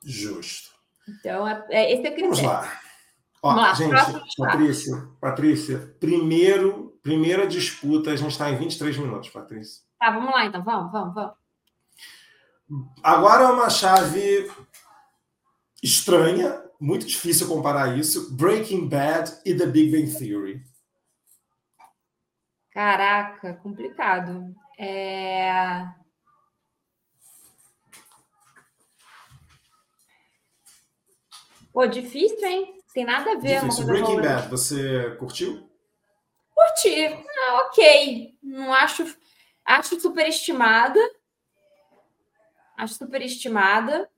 [0.02, 0.65] Justo.
[1.08, 2.34] Então, é, é, esse é o critério.
[2.34, 2.80] Vamos lá.
[3.42, 9.30] Ó, Vamos lá, gente, Patrícia, Patrícia, primeiro, primeira disputa, a gente está em 23 minutos,
[9.30, 9.84] Patrícia.
[9.98, 11.34] Tá, vamos lá então, vamos, vamos, vamos.
[13.02, 14.50] Agora é uma chave
[15.82, 18.34] estranha, muito difícil comparar isso.
[18.36, 20.62] Breaking Bad e The Big Bang Theory.
[22.72, 24.54] Caraca, complicado.
[24.78, 25.86] É...
[31.76, 32.80] Pô, difícil, hein?
[32.94, 33.60] Tem nada a ver.
[33.60, 33.84] Difícil.
[33.84, 35.68] Breaking Bad, você curtiu?
[36.54, 37.04] Curti.
[37.04, 38.34] Ah, ok.
[38.42, 39.04] Não acho.
[39.62, 40.98] Acho superestimada.
[42.78, 44.08] Acho superestimada.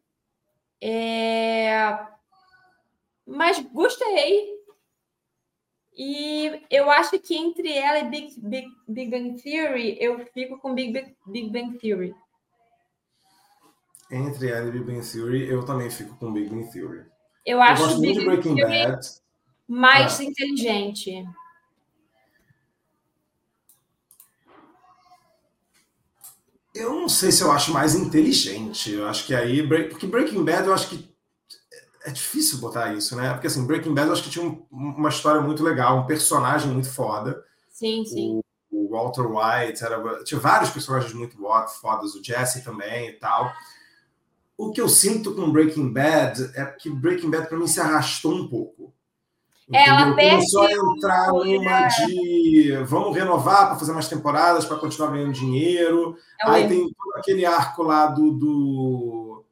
[0.80, 1.98] É...
[3.26, 4.56] Mas gostei.
[5.96, 10.74] E eu acho que entre ela e Big, Big, Big Bang Theory, eu fico com
[10.74, 12.14] Big, Big, Big Bang Theory.
[14.12, 17.17] Entre ela e Big Bang Theory, eu também fico com Big Bang Theory.
[17.44, 19.06] Eu acho eu gosto muito de Breaking Bad.
[19.66, 20.24] mais ah.
[20.24, 21.26] inteligente?
[26.74, 28.92] Eu não sei se eu acho mais inteligente.
[28.92, 29.66] Eu acho que aí.
[29.88, 31.08] Porque Breaking Bad, eu acho que.
[32.04, 33.32] É difícil botar isso, né?
[33.32, 36.70] Porque assim, Breaking Bad eu acho que tinha um, uma história muito legal, um personagem
[36.70, 37.44] muito foda.
[37.70, 38.40] Sim, sim.
[38.70, 41.36] O, o Walter White, era, tinha vários personagens muito
[41.80, 43.52] fodas, o Jesse também e tal.
[44.58, 48.34] O que eu sinto com Breaking Bad é que Breaking Bad para mim se arrastou
[48.34, 48.92] um pouco.
[49.72, 55.12] É, ela Começou a entrar numa de vamos renovar para fazer mais temporadas, para continuar
[55.12, 56.16] ganhando dinheiro.
[56.42, 59.44] É Aí tem todo aquele arco lá do, do,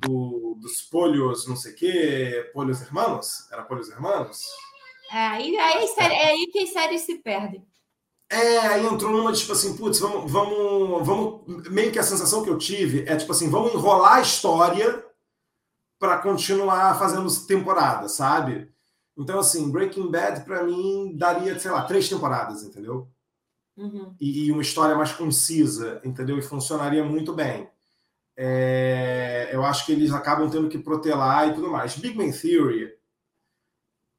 [0.00, 3.50] do dos polhos, não sei o quê, polhos hermanos?
[3.52, 4.42] Era polhos hermanos?
[5.12, 7.64] É, aí, aí, é aí que as séries se perdem.
[8.28, 11.68] É, aí entrou numa tipo assim, putz, vamos, vamos, vamos.
[11.70, 15.04] Meio que a sensação que eu tive é tipo assim, vamos enrolar a história
[15.98, 18.70] para continuar fazendo temporada, sabe?
[19.16, 23.08] Então, assim, Breaking Bad, para mim, daria, sei lá, três temporadas, entendeu?
[23.76, 24.14] Uhum.
[24.20, 26.38] E, e, uma história mais concisa, entendeu?
[26.38, 27.68] E funcionaria muito bem.
[28.36, 31.96] É, eu acho que eles acabam tendo que protelar e tudo mais.
[31.96, 32.94] Big Man Theory,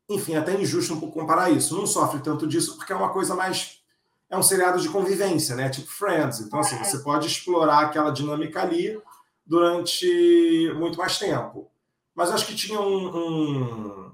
[0.09, 1.75] enfim, é até injusto um pouco comparar isso.
[1.75, 3.76] Não sofre tanto disso porque é uma coisa mais.
[4.29, 5.69] É um seriado de convivência, né?
[5.69, 6.41] Tipo Friends.
[6.41, 8.99] Então, assim, você pode explorar aquela dinâmica ali
[9.45, 11.69] durante muito mais tempo.
[12.13, 14.11] Mas acho que tinha um, um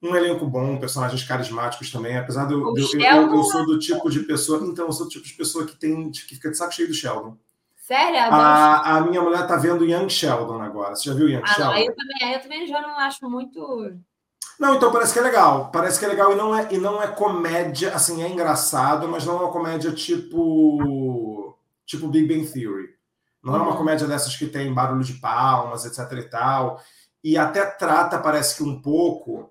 [0.00, 4.08] um elenco bom, personagens carismáticos também, apesar de eu, eu, eu, eu, sou do tipo
[4.08, 4.64] de pessoa.
[4.64, 6.94] Então, eu sou do tipo de pessoa que tem que fica de saco cheio do
[6.94, 7.36] Sheldon.
[7.76, 8.18] Sério?
[8.20, 10.94] A, a minha mulher tá vendo Young Sheldon agora.
[10.94, 11.72] Você já viu Young ah, Sheldon?
[11.72, 13.98] Não, eu também, eu também já não acho muito.
[14.58, 15.70] Não, então parece que é legal.
[15.70, 19.24] Parece que é legal e não é, e não é comédia, assim, é engraçado, mas
[19.24, 21.56] não é uma comédia tipo.
[21.86, 22.90] Tipo Big Bang Theory.
[23.42, 23.58] Não uhum.
[23.58, 23.78] é uma uhum.
[23.78, 26.82] comédia dessas que tem barulho de palmas, etc e tal.
[27.22, 29.50] E até trata, parece que um pouco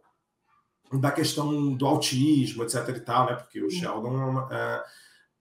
[0.94, 2.88] da questão do autismo, etc.
[2.90, 3.36] e tal, né?
[3.36, 4.84] Porque o Sheldon é,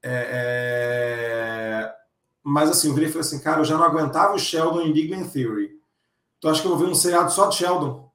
[0.02, 0.28] é,
[1.82, 1.94] é...
[2.42, 4.92] Mas assim, eu virei e falei assim, cara, eu já não aguentava o Sheldon em
[4.92, 5.70] Big Bang Theory.
[6.40, 8.05] Tu acha que eu vou ver um seriado só de Sheldon?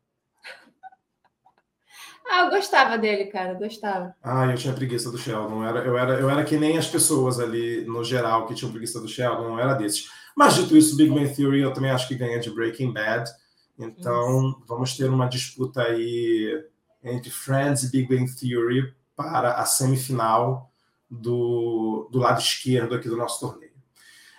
[2.34, 4.16] Ah, eu gostava dele, cara, gostava.
[4.24, 5.64] Ah, eu tinha preguiça do Sheldon.
[5.64, 8.72] Eu era, eu, era, eu era que nem as pessoas ali, no geral, que tinham
[8.72, 10.10] preguiça do Sheldon, não era desses.
[10.34, 13.30] Mas dito isso, Big Bang Theory eu também acho que ganha de Breaking Bad.
[13.78, 14.64] Então, isso.
[14.66, 16.64] vamos ter uma disputa aí
[17.04, 20.72] entre Friends e Big Bang Theory para a semifinal
[21.10, 23.71] do, do lado esquerdo aqui do nosso torneio.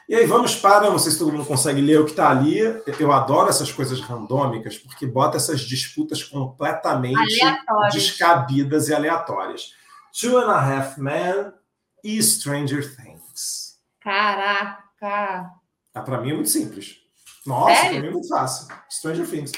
[0.09, 2.59] E aí vamos para, não sei se todo mundo consegue ler o que está ali.
[2.99, 7.39] Eu adoro essas coisas randômicas, porque bota essas disputas completamente
[7.93, 9.75] descabidas e aleatórias.
[10.19, 11.53] Two and a Half Men
[12.05, 13.79] e Stranger Things.
[14.01, 15.51] Caraca!
[15.95, 16.97] Ah, para mim é muito simples.
[17.47, 18.69] Nossa, para mim é muito fácil.
[18.91, 19.53] Stranger Things.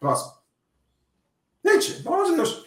[0.00, 0.32] Próximo.
[1.64, 2.64] Gente, pelo amor de Deus.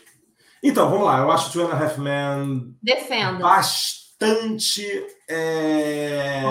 [0.64, 1.20] Então, vamos lá.
[1.20, 3.40] Eu acho Two and a Half Men Defendo.
[3.40, 4.07] bastante
[5.30, 6.44] é,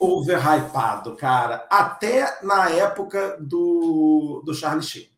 [0.00, 1.66] overhypado, cara.
[1.70, 5.08] Até na época do, do Charlie Sheen.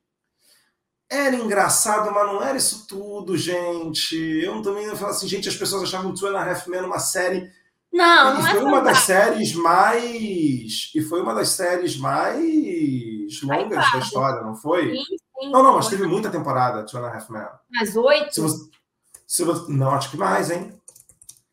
[1.10, 4.14] Era engraçado, mas não era isso tudo, gente.
[4.16, 6.98] Eu também ia falar assim, gente, as pessoas achavam Two and a Half Men uma
[6.98, 7.50] série
[7.92, 13.42] não, não e foi é uma das séries mais e foi uma das séries mais
[13.42, 14.90] longas da história, não foi?
[14.90, 15.04] Sim,
[15.40, 15.50] sim.
[15.50, 17.46] Não, não, mas teve muita temporada, Two and a Half Men.
[17.70, 18.34] Mas oito?
[18.34, 18.70] Se você,
[19.26, 20.78] se você, não, acho que mais, hein?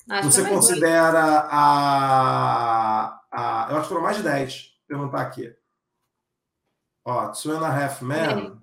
[0.09, 3.67] Acho você considera a, a.
[3.69, 4.53] Eu acho que foram mais de 10.
[4.53, 5.55] Vou perguntar aqui.
[7.03, 8.61] Ó, Two and a Half Men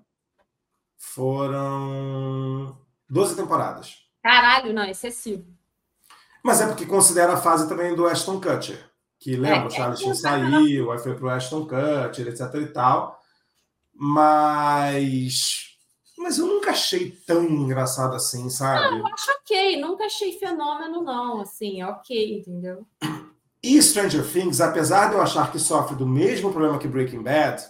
[0.97, 2.77] foram
[3.09, 3.97] 12 temporadas.
[4.21, 5.45] Caralho, não, excessivo.
[6.43, 8.91] Mas é porque considera a fase também do Ashton Kutcher.
[9.19, 13.21] Que lembra, é, o Charlie Sheen saiu, aí foi pro Ashton Kutcher, etc e tal.
[13.93, 15.72] Mas.
[16.23, 18.91] Mas eu nunca achei tão engraçado assim, sabe?
[18.91, 21.41] Não, eu acho ok, nunca achei fenômeno, não.
[21.41, 22.87] Assim, ok, entendeu?
[23.61, 27.61] E Stranger Things, apesar de eu achar que sofre do mesmo problema que Breaking Bad,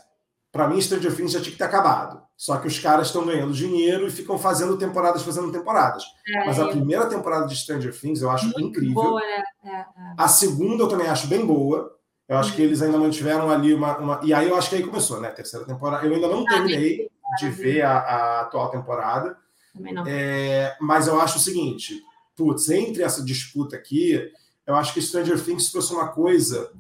[0.51, 2.21] para mim Stranger Things já tinha que ter acabado.
[2.37, 6.03] Só que os caras estão ganhando dinheiro e ficam fazendo temporadas, fazendo temporadas.
[6.27, 8.93] É, Mas a primeira temporada de Stranger Things eu acho incrível.
[8.93, 9.43] Boa, né?
[9.65, 9.85] É, é.
[10.15, 11.91] A segunda eu também acho bem boa.
[12.29, 14.83] Eu acho que eles ainda mantiveram ali uma, uma, E aí eu acho que aí
[14.83, 15.29] começou, né?
[15.29, 16.05] A terceira temporada.
[16.05, 19.37] Eu ainda não terminei de ver a, a atual temporada.
[19.73, 20.03] Também não.
[20.05, 22.01] É, mas eu acho o seguinte:
[22.35, 24.31] putz, entre essa disputa aqui,
[24.65, 26.71] eu acho que Stranger Things trouxe uma coisa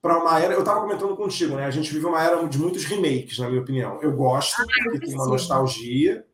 [0.00, 0.54] para uma era.
[0.54, 1.64] Eu estava comentando contigo, né?
[1.64, 4.00] A gente vive uma era de muitos remakes, na minha opinião.
[4.02, 6.24] Eu gosto, ah, porque tem uma nostalgia,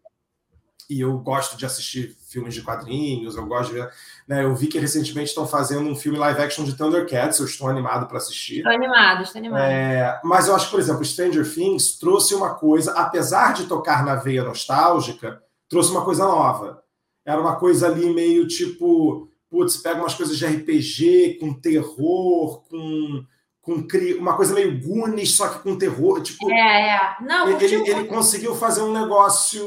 [0.89, 3.91] e eu gosto de assistir filmes de quadrinhos, eu gosto de ver.
[4.29, 7.69] Né, eu vi que recentemente estão fazendo um filme live action de Thundercats, eu estou
[7.69, 8.59] animado para assistir.
[8.59, 9.63] Estou animado, estou animado.
[9.63, 14.05] É, mas eu acho que, por exemplo, Stranger Things trouxe uma coisa, apesar de tocar
[14.05, 16.83] na veia nostálgica, trouxe uma coisa nova.
[17.25, 23.25] Era uma coisa ali meio tipo, putz, pega umas coisas de RPG com terror, com
[23.65, 23.87] com
[24.19, 26.23] uma coisa meio Goonies, só que com terror.
[26.23, 27.17] Tipo, é, é.
[27.23, 29.65] Não, ele, ele, ele conseguiu fazer um negócio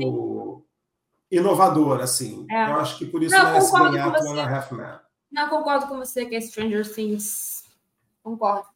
[0.00, 1.38] Sim.
[1.38, 2.46] inovador, assim.
[2.50, 2.70] É.
[2.70, 5.00] Eu acho que por isso não, merece ganhar Two and a Half Man.
[5.30, 7.64] Não, concordo com você que é Stranger Things.
[8.22, 8.66] Concordo.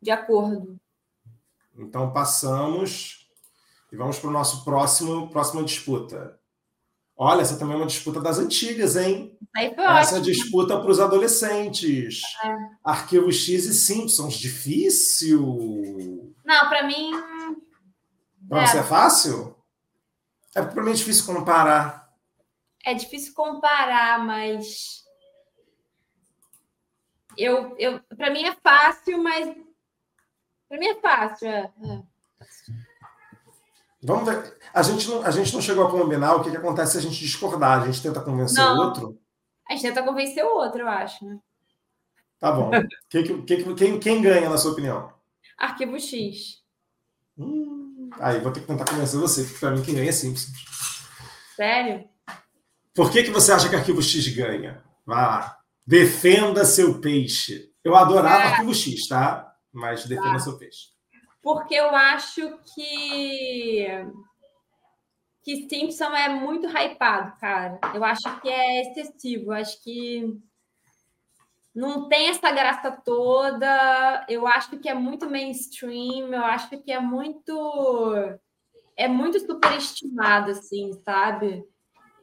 [0.00, 0.76] De acordo.
[1.74, 3.26] Então passamos
[3.90, 6.38] e vamos para o nosso próximo próxima disputa.
[7.18, 9.38] Olha, essa também é uma disputa das antigas, hein?
[9.98, 12.20] Essa disputa para os adolescentes.
[12.44, 12.54] É.
[12.84, 14.34] Arquivo X e Simpsons.
[14.34, 16.34] Difícil.
[16.44, 17.12] Não, para mim.
[18.46, 18.66] Para é.
[18.66, 19.56] você é fácil?
[20.54, 22.12] É para mim é difícil comparar.
[22.84, 25.02] É difícil comparar, mas.
[27.36, 29.56] Eu, eu, para mim é fácil, mas.
[30.68, 31.48] Para mim é fácil.
[31.48, 31.72] É.
[31.82, 32.02] é.
[34.02, 34.56] Vamos ver.
[34.72, 37.00] A gente, não, a gente não chegou a combinar o que, que acontece se a
[37.00, 37.82] gente discordar.
[37.82, 38.76] A gente tenta convencer não.
[38.76, 39.18] o outro.
[39.68, 41.24] A gente tenta convencer o outro, eu acho.
[41.24, 41.38] Né?
[42.38, 42.70] Tá bom.
[43.08, 45.12] quem, quem, quem, quem ganha, na sua opinião?
[45.58, 46.62] Arquivo X.
[47.38, 50.52] Hum, aí vou ter que tentar convencer você, porque para mim quem ganha é Simpsons.
[51.54, 52.08] Sério?
[52.94, 54.82] Por que, que você acha que Arquivo X ganha?
[55.04, 55.58] Vá lá.
[55.86, 57.72] Defenda seu peixe.
[57.82, 58.46] Eu adorava é.
[58.48, 59.54] Arquivo X, tá?
[59.72, 60.38] Mas defenda tá.
[60.40, 60.95] seu peixe
[61.46, 63.86] porque eu acho que
[65.44, 67.78] que Simpson é muito hypado, cara.
[67.94, 69.52] Eu acho que é excessivo.
[69.52, 70.36] Eu acho que
[71.72, 74.26] não tem essa graça toda.
[74.28, 76.34] Eu acho que é muito mainstream.
[76.34, 77.54] Eu acho que é muito
[78.96, 81.64] é muito superestimado, assim, sabe?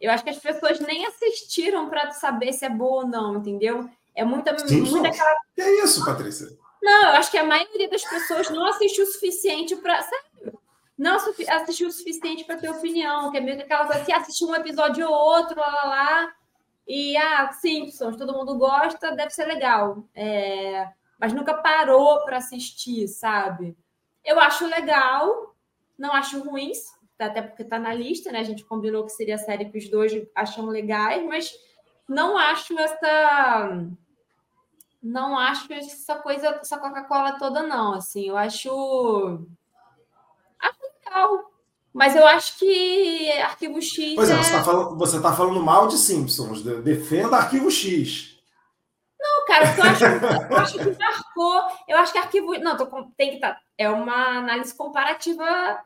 [0.02, 3.90] Eu acho que as pessoas nem assistiram para saber se é boa ou não, entendeu?
[4.14, 5.38] É muita, muita aquela.
[5.56, 6.62] Que é isso, Patrícia?
[6.84, 10.06] Não, eu acho que a maioria das pessoas não assistiu o suficiente para.
[10.98, 14.50] Não assistiu o suficiente para ter opinião, que é meio que aquela coisa assim, assistiu
[14.50, 16.36] um episódio ou outro, lá, lá, lá,
[16.86, 20.04] e ah, Simpsons, todo mundo gosta, deve ser legal.
[20.14, 20.90] É...
[21.18, 23.78] Mas nunca parou para assistir, sabe?
[24.24, 25.56] Eu acho legal,
[25.98, 26.72] não acho ruim,
[27.18, 28.40] até porque está na lista, né?
[28.40, 31.54] A gente combinou que seria a série que os dois acham legais, mas
[32.10, 33.88] não acho essa
[35.04, 37.96] não acho essa coisa, essa Coca-Cola toda, não.
[37.96, 39.46] Assim, eu acho.
[40.58, 41.52] Acho legal.
[41.94, 44.16] Mas eu acho que Arquivo X.
[44.16, 44.38] Pois é, é...
[44.38, 46.64] você está falando, tá falando mal de Simpsons.
[46.64, 48.34] Defenda Arquivo X.
[49.20, 51.62] Não, cara, eu acho, eu acho que marcou.
[51.88, 52.60] Eu acho que arquivo.
[52.60, 52.86] Não, tô,
[53.16, 53.56] tem que estar.
[53.56, 55.82] Tá, é uma análise comparativa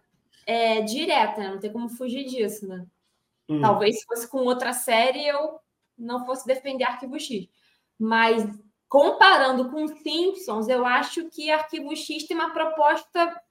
[0.45, 1.49] é, direta, né?
[1.49, 2.85] Não tem como fugir disso, né?
[3.49, 3.61] Hum.
[3.61, 5.59] Talvez se fosse com outra série eu
[5.97, 7.47] não fosse defender Arquivo X.
[7.99, 8.47] Mas
[8.87, 13.41] comparando com Simpsons, eu acho que Arquivo X tem uma proposta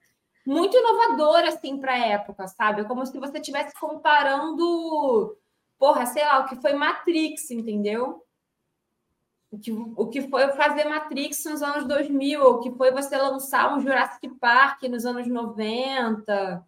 [0.46, 2.82] muito inovadora assim para a época, sabe?
[2.82, 5.36] É como se você estivesse comparando,
[5.78, 8.22] porra, sei lá, o que foi Matrix, entendeu?
[9.50, 13.16] O que, o que foi fazer Matrix nos anos 2000, ou o que foi você
[13.16, 16.64] lançar um Jurassic Park nos anos 90.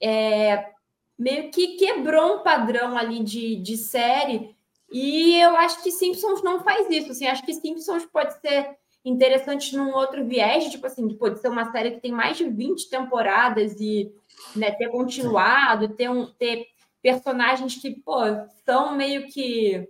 [0.00, 0.72] É,
[1.18, 4.56] meio que quebrou um padrão ali de, de série
[4.92, 7.12] e eu acho que Simpsons não faz isso.
[7.12, 11.72] Assim, acho que Simpsons pode ser interessante num outro viés, tipo assim, pode ser uma
[11.72, 14.12] série que tem mais de 20 temporadas e
[14.54, 16.68] né, ter continuado, ter, um, ter
[17.02, 18.20] personagens que, pô,
[18.64, 19.88] são meio que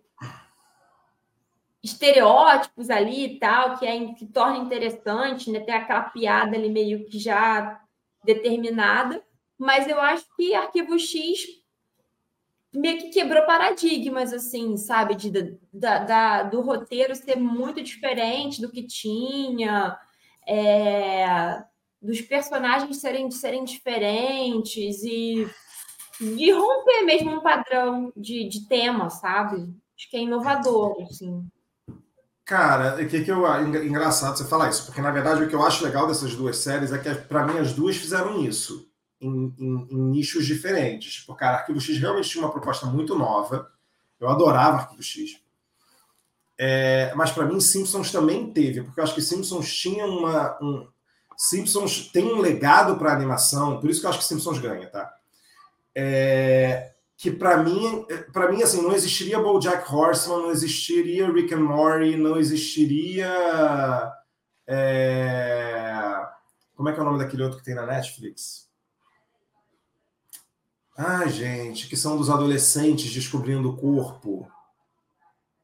[1.83, 5.61] estereótipos ali e tal, que, é, que torna interessante, né?
[5.61, 7.81] Ter aquela piada ali meio que já
[8.25, 9.23] determinada.
[9.59, 11.62] Mas eu acho que Arquivo X
[12.73, 15.15] meio que quebrou paradigmas, assim, sabe?
[15.15, 19.99] De, da, da, do roteiro ser muito diferente do que tinha,
[20.49, 21.63] é,
[22.01, 25.47] dos personagens serem, serem diferentes e
[26.53, 29.57] romper mesmo um padrão de, de tema, sabe?
[29.97, 31.47] Acho que é inovador, assim.
[32.45, 33.45] Cara, o que, que eu
[33.85, 36.93] engraçado você falar isso, porque na verdade o que eu acho legal dessas duas séries
[36.93, 38.92] é que para mim as duas fizeram isso
[39.23, 41.15] em, em, em, nichos diferentes.
[41.15, 43.71] Tipo, cara, Arquivo X realmente tinha uma proposta muito nova.
[44.21, 45.41] Eu adorava Arquivo X.
[46.59, 50.59] É, mas para mim, Simpsons também teve, porque eu acho que Simpsons tinha uma.
[50.63, 50.87] Um,
[51.37, 55.13] Simpsons tem um legado para animação, por isso que eu acho que Simpsons ganha, tá?
[55.95, 61.61] É, que para mim, para mim assim, não existiria BoJack Horseman, não existiria Rick and
[61.61, 64.13] Morty, não existiria
[64.67, 66.27] é,
[66.75, 68.71] como é que é o nome daquele outro que tem na Netflix?
[70.97, 74.51] Ah, gente, que são dos adolescentes descobrindo o corpo.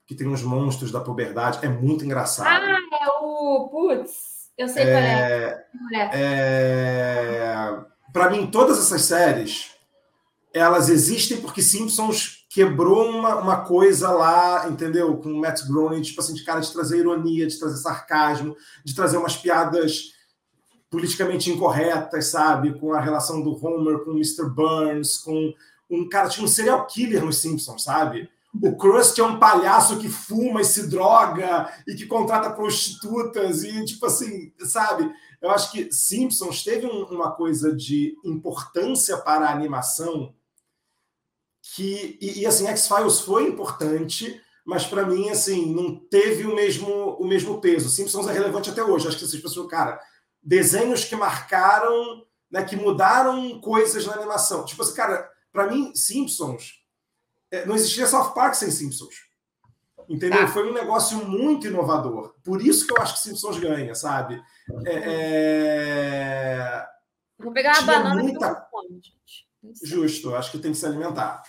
[0.07, 1.59] Que tem os monstros da puberdade.
[1.62, 2.47] É muito engraçado.
[2.47, 3.68] Ah, é o.
[3.68, 5.66] Putz, eu sei qual é.
[5.95, 6.11] é...
[6.12, 7.79] é...
[8.12, 9.79] Para mim, todas essas séries
[10.53, 15.16] elas existem porque Simpsons quebrou uma, uma coisa lá, entendeu?
[15.18, 18.95] Com o Matt Groening, tipo assim, de cara de trazer ironia, de trazer sarcasmo, de
[18.95, 20.12] trazer umas piadas
[20.91, 22.78] politicamente incorretas, sabe?
[22.78, 24.49] Com a relação do Homer com o Mr.
[24.49, 25.53] Burns, com
[25.91, 28.28] um cara, tinha um serial killer nos Simpsons, sabe?
[28.62, 33.84] O Krusty é um palhaço que fuma e se droga e que contrata prostitutas e,
[33.84, 35.11] tipo assim, sabe?
[35.41, 40.34] Eu acho que Simpsons teve um, uma coisa de importância para a animação
[41.74, 46.91] que e, e assim X-Files foi importante, mas para mim assim não teve o mesmo
[47.20, 47.91] o mesmo peso.
[47.91, 49.07] Simpsons é relevante até hoje.
[49.07, 50.01] Acho que essas pessoas, cara,
[50.43, 54.64] desenhos que marcaram, né, que mudaram coisas na animação.
[54.64, 56.84] Tipo assim, cara, para mim Simpsons
[57.51, 59.28] é, não existiria South Park sem Simpsons.
[60.09, 60.43] Entendeu?
[60.43, 60.49] Ah.
[60.49, 62.34] Foi um negócio muito inovador.
[62.43, 64.43] Por isso que eu acho que Simpsons ganha, sabe?
[64.86, 66.86] É, é...
[67.39, 68.55] Vou pegar a banana muita...
[68.55, 71.43] que eu Justo, acho que tem que se alimentar.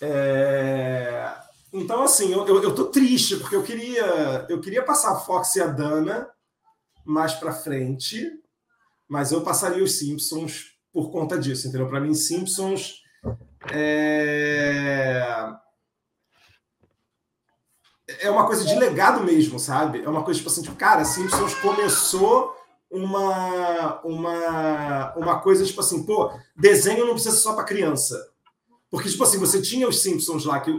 [0.00, 1.34] É...
[1.72, 5.54] Então, assim, eu, eu, eu, tô triste, porque eu queria, eu queria passar a Fox
[5.56, 6.28] e a Dana
[7.04, 8.30] mais para frente,
[9.08, 11.88] mas eu passaria os Simpsons por conta disso, entendeu?
[11.88, 13.02] Para mim, Simpsons
[13.72, 15.52] é...
[18.20, 20.02] é uma coisa de legado mesmo, sabe?
[20.02, 22.54] É uma coisa tipo assim, tipo, cara, Simpsons começou
[22.90, 28.32] uma, uma, uma coisa tipo assim, pô, desenho não precisa ser só para criança.
[28.90, 30.70] Porque, tipo assim, você tinha os Simpsons lá, que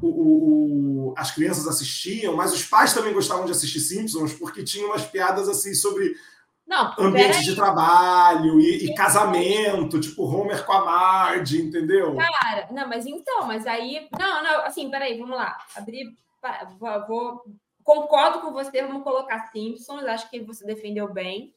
[0.00, 4.86] o, o, as crianças assistiam, mas os pais também gostavam de assistir Simpsons, porque tinha
[4.86, 6.14] umas piadas assim sobre
[6.68, 12.14] não, ambiente de trabalho e, e, casamento, tipo Homer com a Marge, entendeu?
[12.14, 14.06] Cara, não, mas então, mas aí.
[14.18, 15.56] Não, não, assim, peraí, vamos lá.
[15.74, 16.14] Abrir.
[17.08, 17.42] Vou,
[17.82, 21.54] concordo com você, vamos colocar Simpsons, acho que você defendeu bem.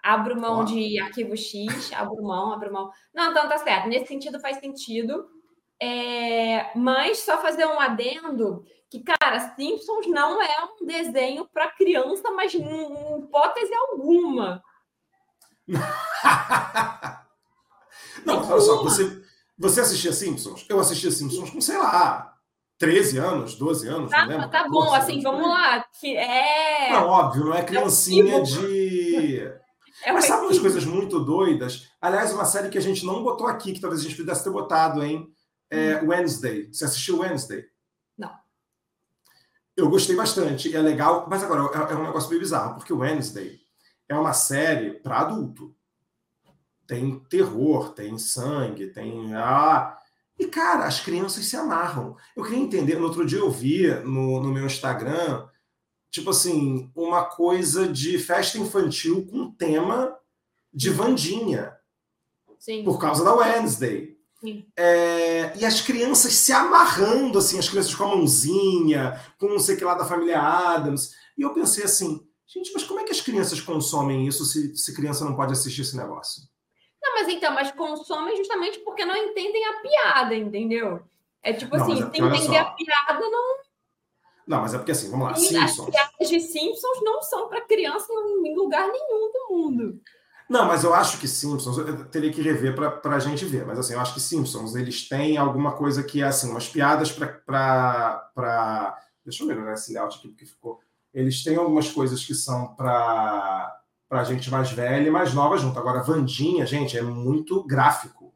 [0.00, 2.90] Abro mão de arquivo X, abro mão, abro mão.
[3.12, 3.88] Não, então tá certo.
[3.88, 5.28] Nesse sentido faz sentido.
[5.80, 12.30] É, mas só fazer um adendo que, cara, Simpsons não é um desenho para criança,
[12.32, 14.62] mas em hipótese alguma.
[18.24, 19.22] não, olha só, você,
[19.58, 20.64] você assistia Simpsons?
[20.68, 22.34] Eu assistia Simpsons com, sei lá,
[22.78, 25.84] 13 anos, 12 anos, tá, não Tá bom, assim, vamos lá.
[26.00, 26.92] Que é...
[26.92, 29.52] Não, óbvio, não é criancinha é de...
[30.04, 31.88] É Mas sabe umas coisas muito doidas?
[32.00, 34.50] Aliás, uma série que a gente não botou aqui, que talvez a gente pudesse ter
[34.50, 35.28] botado, hein?
[35.70, 36.00] É.
[36.02, 36.72] Wednesday.
[36.72, 37.64] Você assistiu Wednesday?
[38.16, 38.32] Não.
[39.76, 43.60] Eu gostei bastante, é legal, mas agora é, é um negócio meio bizarro, porque Wednesday
[44.08, 45.74] é uma série para adulto.
[46.86, 49.34] Tem terror, tem sangue, tem.
[49.34, 49.98] Ah,
[50.38, 52.16] e, cara, as crianças se amarram.
[52.36, 55.48] Eu queria entender, no outro dia eu vi no, no meu Instagram,
[56.10, 60.16] tipo assim, uma coisa de festa infantil com tema
[60.72, 61.76] de Vandinha.
[62.58, 62.84] Sim.
[62.84, 64.17] Por causa da Wednesday.
[64.76, 69.74] É, e as crianças se amarrando, assim, as crianças com a mãozinha, com não sei
[69.74, 71.12] o que lá da família Adams.
[71.36, 74.94] E eu pensei assim, gente, mas como é que as crianças consomem isso se, se
[74.94, 76.42] criança não pode assistir esse negócio?
[77.02, 81.00] Não, mas então, mas consomem justamente porque não entendem a piada, entendeu?
[81.42, 83.58] É tipo não, assim, é, entender a piada, não.
[84.46, 85.80] Não, mas é porque assim, vamos lá, Simpsons.
[85.80, 90.00] As piadas de Simpsons não são para criança em lugar nenhum do mundo.
[90.48, 93.78] Não, mas eu acho que Simpsons, eu teria que rever para a gente ver, mas
[93.78, 98.98] assim, eu acho que Simpsons, eles têm alguma coisa que é assim, umas piadas para.
[99.24, 100.80] Deixa eu ver né, esse layout aqui, porque ficou.
[101.12, 103.78] Eles têm algumas coisas que são para
[104.08, 105.78] para gente mais velha e mais nova junto.
[105.78, 108.32] Agora, Vandinha, gente, é muito gráfico.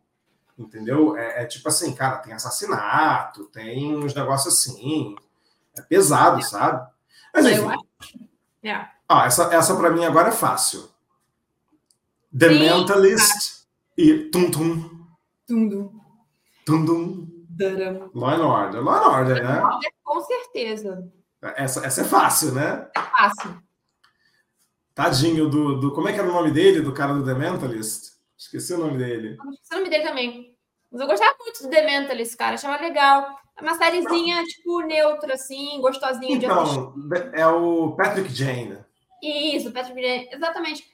[0.58, 1.16] Entendeu?
[1.16, 5.16] É, é, tipo assim, cara, tem assassinato, tem uns negócios assim.
[5.76, 6.42] É pesado, é.
[6.42, 6.86] sabe?
[7.34, 8.28] Mas enfim.
[8.62, 8.86] É.
[9.08, 10.91] Ah, essa, essa para mim agora é fácil.
[12.36, 13.66] The Sim, Mentalist
[13.96, 14.90] e Tum Tum.
[15.46, 16.00] Tum Tum.
[16.64, 17.32] Tum Tum.
[18.14, 18.82] Law and Order.
[18.82, 19.60] Law and Order, né?
[20.02, 21.12] Com certeza.
[21.42, 22.88] Essa, essa é fácil, né?
[22.96, 23.62] É fácil.
[24.94, 25.92] Tadinho do, do.
[25.92, 28.12] Como é que era o nome dele, do cara do The Mentalist?
[28.36, 29.36] Esqueci o nome dele.
[29.52, 30.56] esqueci o nome dele também.
[30.90, 32.54] Mas eu gostava muito do The Mentalist, cara.
[32.54, 33.26] Achava legal.
[33.58, 37.34] É uma sériezinha, tipo, neutra, assim, gostosinha então, de assistir.
[37.34, 38.78] é o Patrick Jane.
[39.22, 40.28] Isso, Patrick Jane.
[40.32, 40.84] Exatamente.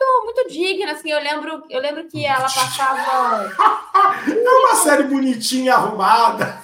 [0.00, 1.10] Muito, muito digna, assim.
[1.10, 3.52] Eu lembro, eu lembro que ela passava.
[4.30, 6.62] é uma série bonitinha, arrumada.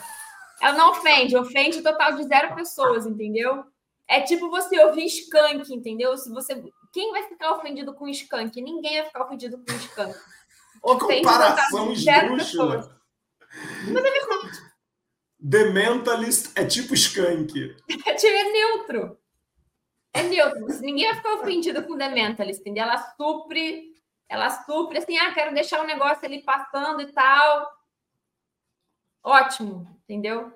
[0.61, 3.65] Ela não ofende, ofende total de zero pessoas, entendeu?
[4.09, 6.17] É tipo você ouvir skunk, entendeu?
[6.17, 6.63] Se você.
[6.93, 8.61] Quem vai ficar ofendido com skunk?
[8.61, 10.15] Ninguém vai ficar ofendido com skunk.
[10.83, 13.01] Ofende comparação esdrúxula.
[13.93, 14.75] Mas é verdade.
[15.51, 17.77] The Mentalist é tipo skunk.
[18.07, 19.19] É, tipo, é neutro.
[20.15, 20.67] É neutro.
[20.81, 22.85] Ninguém vai ficar ofendido com The Mentalist, entendeu?
[22.85, 23.95] Ela supre
[24.29, 27.71] ela supre assim, ah, quero deixar o negócio ali passando e tal.
[29.23, 30.53] Ótimo, entendeu?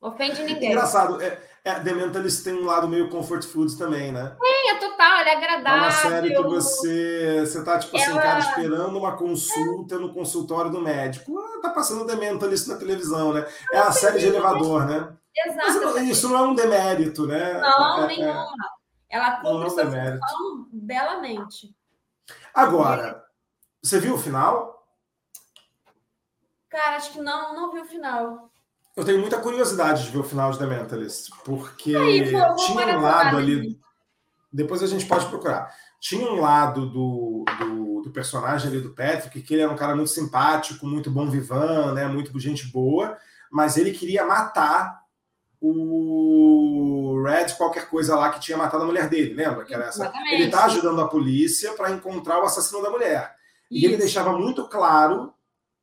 [0.00, 0.70] Ofende ninguém.
[0.70, 4.36] Engraçado, é, é, The Mentalist tem um lado meio comfort foods também, né?
[4.40, 5.78] Sim, é total, ele é agradável.
[5.78, 10.70] É uma série que você, você tá, tipo assim, cara, esperando uma consulta no consultório
[10.70, 11.36] do médico.
[11.38, 13.46] Ah, tá passando The Mentalist na televisão, né?
[13.72, 15.12] É a série de elevador, né?
[15.36, 15.94] Exato.
[15.94, 17.60] Mas isso não é um demérito, né?
[17.60, 18.77] Não, é, nenhuma.
[19.08, 21.74] Ela cumpre sua função belamente.
[22.52, 23.24] Agora,
[23.82, 24.86] você viu o final?
[26.68, 28.50] Cara, acho que não, não vi o final.
[28.94, 32.98] Eu tenho muita curiosidade de ver o final de The Mentalist, porque Aí, pô, tinha
[32.98, 33.80] um lado ali.
[34.52, 35.72] Depois a gente pode procurar.
[36.00, 39.94] Tinha um lado do, do, do, personagem ali do Patrick, que ele era um cara
[39.94, 42.06] muito simpático, muito bom vivan, né?
[42.06, 43.16] Muito gente boa,
[43.50, 44.97] mas ele queria matar
[45.60, 49.64] o Red, qualquer coisa lá que tinha matado a mulher dele, lembra?
[49.64, 50.12] Que era essa.
[50.30, 53.34] Ele tá ajudando a polícia para encontrar o assassino da mulher.
[53.70, 53.84] Isso.
[53.84, 55.32] E ele deixava muito claro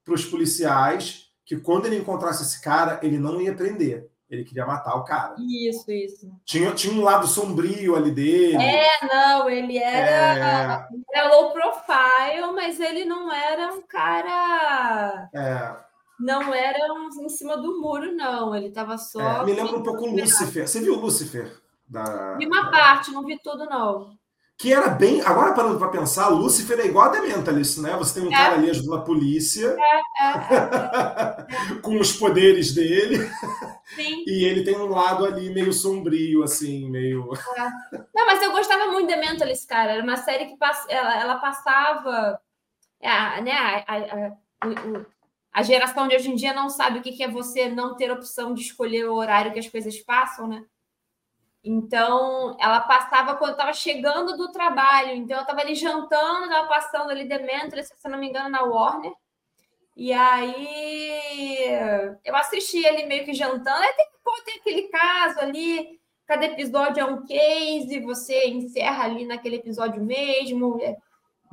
[0.03, 4.09] para os policiais que quando ele encontrasse esse cara, ele não ia prender.
[4.27, 5.35] Ele queria matar o cara.
[5.37, 6.31] Isso, isso.
[6.43, 8.57] Tinha, tinha um lado sombrio ali dele.
[8.57, 11.19] É, não, ele era, é...
[11.19, 15.29] era low profile, mas ele não era um cara.
[15.31, 15.85] É.
[16.19, 16.79] Não era
[17.21, 18.55] em cima do muro, não.
[18.55, 19.19] Ele estava só.
[19.19, 20.67] É, me lembra um pouco o Lucifer.
[20.67, 21.61] Você viu o Lucifer?
[21.87, 22.35] Da...
[22.35, 24.17] Vi uma parte, não vi tudo, não
[24.57, 25.21] que era bem.
[25.21, 27.95] Agora, parando para pensar, Lúcifer é igual a The Mentalist, né?
[27.97, 28.37] Você tem um é.
[28.37, 33.17] cara ali ajudando a polícia, é, é, com os poderes dele,
[33.95, 34.23] Sim.
[34.25, 37.33] e ele tem um lado ali meio sombrio, assim, meio.
[37.57, 37.97] É.
[38.13, 39.93] Não, mas eu gostava muito de The Mentalist, cara.
[39.93, 40.85] Era uma série que pass...
[40.89, 42.39] ela, ela passava.
[43.01, 43.97] É, né, a, a,
[44.61, 45.05] a,
[45.55, 48.53] a, geração de hoje em dia não sabe o que é você não ter opção
[48.53, 50.65] de escolher o horário que as coisas passam, né?
[51.63, 55.15] Então, ela passava quando estava chegando do trabalho.
[55.15, 59.13] Então, eu estava ali jantando, estava passando ali Dementor, se não me engano, na Warner.
[59.95, 61.57] E aí,
[62.23, 63.81] eu assisti ele meio que jantando.
[63.81, 69.25] Aí tem, pô, tem aquele caso ali, cada episódio é um case, você encerra ali
[69.25, 70.79] naquele episódio mesmo.
[70.81, 70.97] É,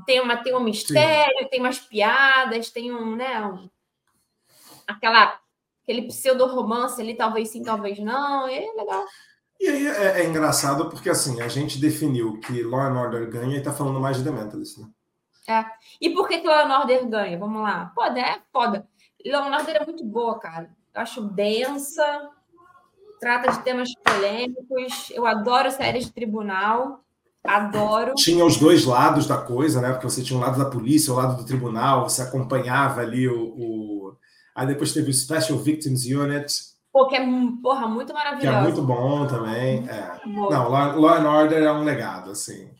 [0.05, 1.49] tem, uma, tem um mistério, Sim.
[1.49, 3.71] tem umas piadas, tem um, né, um,
[4.87, 5.39] aquela,
[5.83, 8.49] aquele pseudo-romance ali, talvez sim, talvez não.
[8.49, 9.05] E é legal.
[9.61, 13.59] E aí é, é, engraçado porque assim, a gente definiu que Law and Order ganha
[13.59, 14.89] e tá falando mais de The Mentalist, né?
[15.49, 15.65] É.
[16.01, 17.39] E por que, que Law and Order ganha?
[17.39, 17.93] Vamos lá.
[17.95, 18.87] Pô, é foda.
[19.25, 20.71] Law and Order é muito boa, cara.
[20.95, 22.31] Eu acho densa,
[23.21, 25.11] trata de temas polêmicos.
[25.11, 27.03] Eu adoro séries de tribunal.
[27.45, 28.15] Adoro.
[28.15, 29.93] Tinha os dois lados da coisa, né?
[29.93, 33.29] Porque você tinha um lado da polícia, o um lado do tribunal, você acompanhava ali
[33.29, 33.55] o.
[33.57, 34.17] o...
[34.55, 37.27] Aí depois teve o Special Victims Unit, Pô, que é,
[37.63, 38.47] porra, muito maravilhoso.
[38.47, 39.89] Que é muito bom também.
[39.89, 40.21] É.
[40.27, 42.71] Não, Law, and Order é um legado, assim.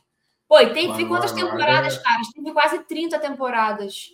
[0.47, 2.03] Pô, e tem, tem quantas temporadas, Order...
[2.03, 2.21] cara?
[2.35, 4.11] Tem quase 30 temporadas.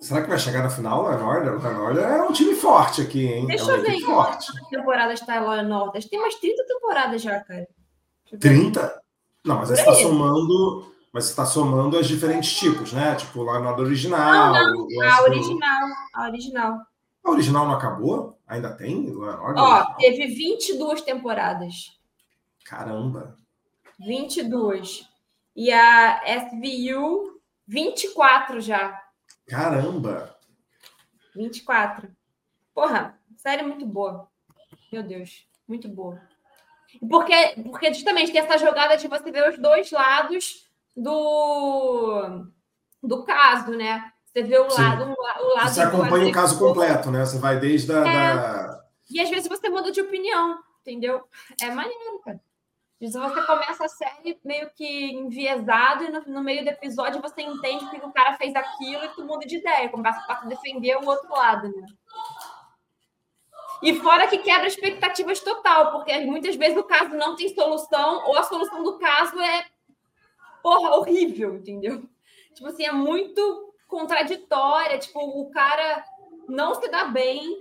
[0.00, 1.62] Será que vai chegar na final, Law and Order?
[1.62, 3.46] Law and Order é um time forte aqui, hein?
[3.46, 6.08] Deixa é eu ver quantas temporadas tá Law and Order.
[6.08, 7.68] Tem umas 30 temporadas já, cara.
[8.40, 9.02] 30?
[9.44, 10.90] Não, mas você está somando...
[11.12, 13.14] Mas você está somando os diferentes tipos, né?
[13.14, 14.52] Tipo, Law and Order original.
[14.52, 15.02] Não, não.
[15.02, 15.88] A original.
[16.14, 16.78] A original.
[17.24, 18.38] A original não acabou?
[18.46, 19.10] Ainda tem?
[19.16, 21.98] Ó, teve 22 temporadas.
[22.64, 23.36] Caramba!
[23.98, 25.08] 22.
[25.56, 29.02] E a SVU, 24 já.
[29.46, 30.36] Caramba!
[31.34, 32.08] 24.
[32.74, 34.28] Porra, série muito boa.
[34.92, 36.20] Meu Deus, muito boa.
[37.08, 37.34] Porque,
[37.70, 42.46] porque justamente tem essa jogada de você ver os dois lados do,
[43.02, 44.12] do caso, né?
[44.34, 45.68] Você vê o lado, o lado.
[45.68, 47.24] Você acompanha o caso completo, né?
[47.24, 47.98] Você vai desde a.
[47.98, 48.34] É.
[48.34, 48.84] Da...
[49.08, 51.22] E às vezes você muda de opinião, entendeu?
[51.62, 52.40] É maneiro, cara.
[53.00, 57.20] Às vezes você começa a série meio que enviesado e no, no meio do episódio
[57.20, 60.96] você entende que o cara fez aquilo e tu muda de ideia, começa a defender
[60.96, 61.86] o outro lado, né?
[63.82, 68.36] E fora que quebra expectativas total, porque muitas vezes o caso não tem solução, ou
[68.36, 69.66] a solução do caso é,
[70.62, 72.02] porra, horrível, entendeu?
[72.54, 73.63] Tipo assim, é muito
[73.94, 76.04] contraditória, tipo, o cara
[76.48, 77.56] não se dá bem,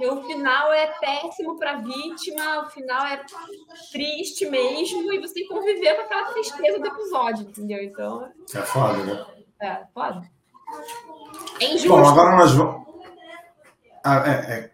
[0.00, 3.24] o final é péssimo para a vítima, o final é
[3.92, 7.82] triste mesmo, e você conviver com aquela tristeza do episódio, entendeu?
[7.82, 8.32] Então.
[8.52, 9.26] É foda, né?
[9.60, 10.22] É, foda.
[11.60, 11.88] É injusto.
[11.88, 12.86] Bom, agora nós vamos.
[14.04, 14.70] Ah, é, é.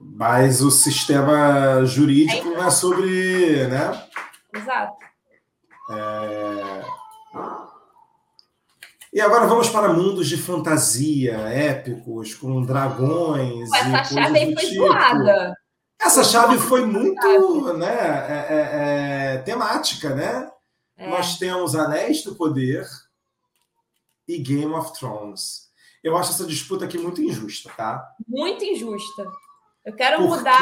[0.00, 3.66] Mas o sistema jurídico é, é sobre.
[3.66, 4.08] Né?
[4.54, 4.96] Exato.
[5.90, 7.05] É...
[9.16, 14.84] E agora vamos para mundos de fantasia, épicos, com dragões Essa chave aí foi tipo.
[14.84, 15.56] Zoada.
[15.98, 20.52] Essa chave foi muito né, é, é, é, temática, né?
[20.98, 21.08] é.
[21.08, 22.86] nós temos Anéis do Poder
[24.28, 25.70] e Game of Thrones.
[26.04, 28.06] Eu acho essa disputa aqui muito injusta, tá?
[28.28, 29.26] Muito injusta.
[29.82, 30.36] Eu quero Porque...
[30.36, 30.60] mudar.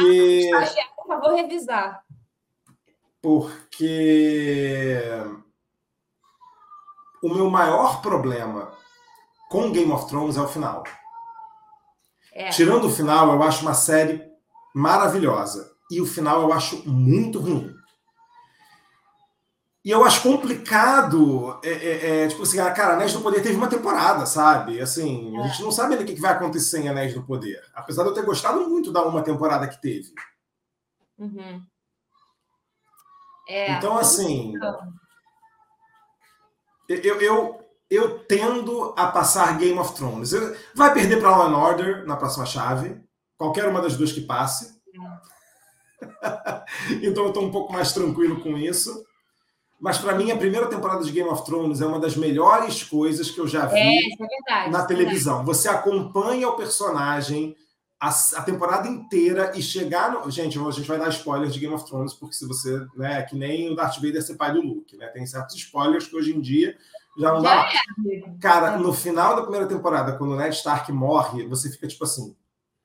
[0.95, 2.05] Por favor, revisar.
[3.21, 5.03] Porque
[7.25, 8.73] o meu maior problema
[9.49, 10.85] com Game of Thrones é o final.
[12.35, 12.51] É.
[12.51, 14.23] Tirando o final, eu acho uma série
[14.75, 15.73] maravilhosa.
[15.91, 17.75] E o final eu acho muito ruim.
[19.83, 23.57] E eu acho complicado, é, é, é, tipo assim, ah, cara, Anéis do Poder teve
[23.57, 24.81] uma temporada, sabe?
[24.81, 27.63] Assim, a gente não sabe ainda o que vai acontecer em Anéis do Poder.
[27.75, 30.13] Apesar de eu ter gostado muito da uma temporada que teve.
[31.19, 31.63] Uhum.
[33.47, 34.55] É, então, assim,
[36.89, 37.61] eu, eu,
[37.91, 40.33] eu tendo a passar Game of Thrones.
[40.75, 43.01] Vai perder para Law and Order na próxima chave,
[43.37, 44.75] qualquer uma das duas que passe.
[47.03, 49.05] então eu estou um pouco mais tranquilo com isso.
[49.81, 53.31] Mas para mim, a primeira temporada de Game of Thrones é uma das melhores coisas
[53.31, 55.45] que eu já vi é, é verdade, na televisão.
[55.45, 55.59] Verdade.
[55.59, 57.55] Você acompanha o personagem
[58.05, 60.31] a, a, temporada inteira e chegar no.
[60.31, 62.87] Gente, a gente vai dar spoilers de Game of Thrones, porque se você.
[62.95, 65.07] Né, é que nem o Darth Vader ser pai do Luke, né?
[65.09, 66.77] Tem certos spoilers que hoje em dia
[67.19, 67.67] já não dá.
[67.67, 68.21] É.
[68.41, 72.37] Cara, no final da primeira temporada, quando o Ned Stark morre, você fica tipo assim.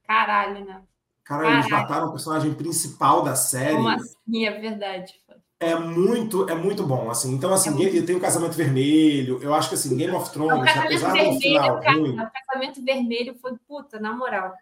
[0.08, 0.82] Caralho, né?
[1.26, 3.76] Cara, eles mataram o personagem principal da série.
[3.76, 4.46] Como assim?
[4.46, 5.14] É verdade.
[5.60, 7.34] É muito, é muito bom, assim.
[7.34, 9.44] Então, assim, é tem o Casamento Vermelho.
[9.44, 12.18] Eu acho que, assim, Game of Thrones, apesar do final ruim...
[12.18, 14.54] O Casamento Vermelho foi, puta, na moral.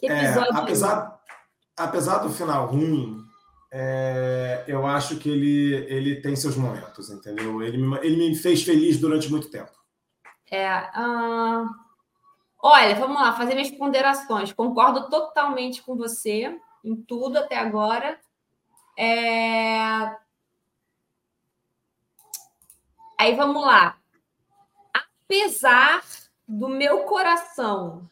[0.00, 0.56] Que é, episódio...
[0.56, 1.20] É, apesar,
[1.76, 3.22] apesar do final ruim,
[3.70, 7.62] é, eu acho que ele, ele tem seus momentos, entendeu?
[7.62, 9.70] Ele me, ele me fez feliz durante muito tempo.
[10.50, 10.80] É...
[10.98, 11.68] Uh...
[12.62, 14.52] Olha, vamos lá, fazer minhas ponderações.
[14.52, 18.18] Concordo totalmente com você em tudo até agora.
[18.98, 20.16] É...
[23.18, 23.98] Aí vamos lá.
[24.92, 26.02] Apesar
[26.46, 28.08] do meu coração,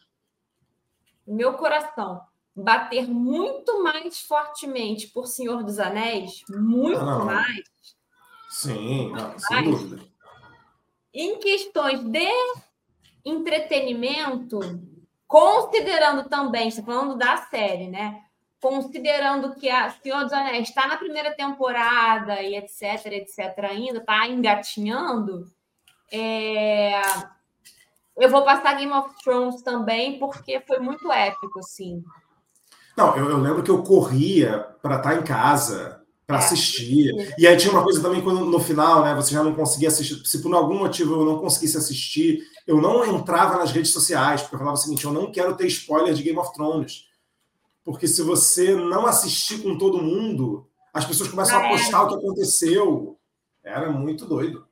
[1.35, 2.21] meu coração
[2.55, 7.63] bater muito mais fortemente por Senhor dos Anéis, muito ah, mais.
[8.49, 10.03] Sim, não, sem dúvida.
[11.13, 12.29] Em questões de
[13.25, 14.59] entretenimento,
[15.27, 18.23] considerando também, está falando da série, né?
[18.61, 24.27] Considerando que a Senhor dos Anéis está na primeira temporada e etc, etc, ainda está
[24.27, 25.49] engatinhando,
[26.11, 27.01] é...
[28.19, 32.03] eu vou passar Game of Thrones também, porque foi muito épico, assim.
[32.95, 35.99] Não, eu, eu lembro que eu corria para estar tá em casa
[36.29, 36.39] para é.
[36.39, 37.33] assistir.
[37.39, 40.23] E aí tinha uma coisa também quando no final, né, você já não conseguia assistir.
[40.27, 44.53] Se por algum motivo eu não conseguisse assistir, eu não entrava nas redes sociais, porque
[44.53, 47.05] eu falava o seguinte: eu não quero ter spoiler de Game of Thrones.
[47.83, 52.15] Porque se você não assistir com todo mundo, as pessoas começam a postar o que
[52.15, 53.17] aconteceu.
[53.63, 54.68] Era muito doido.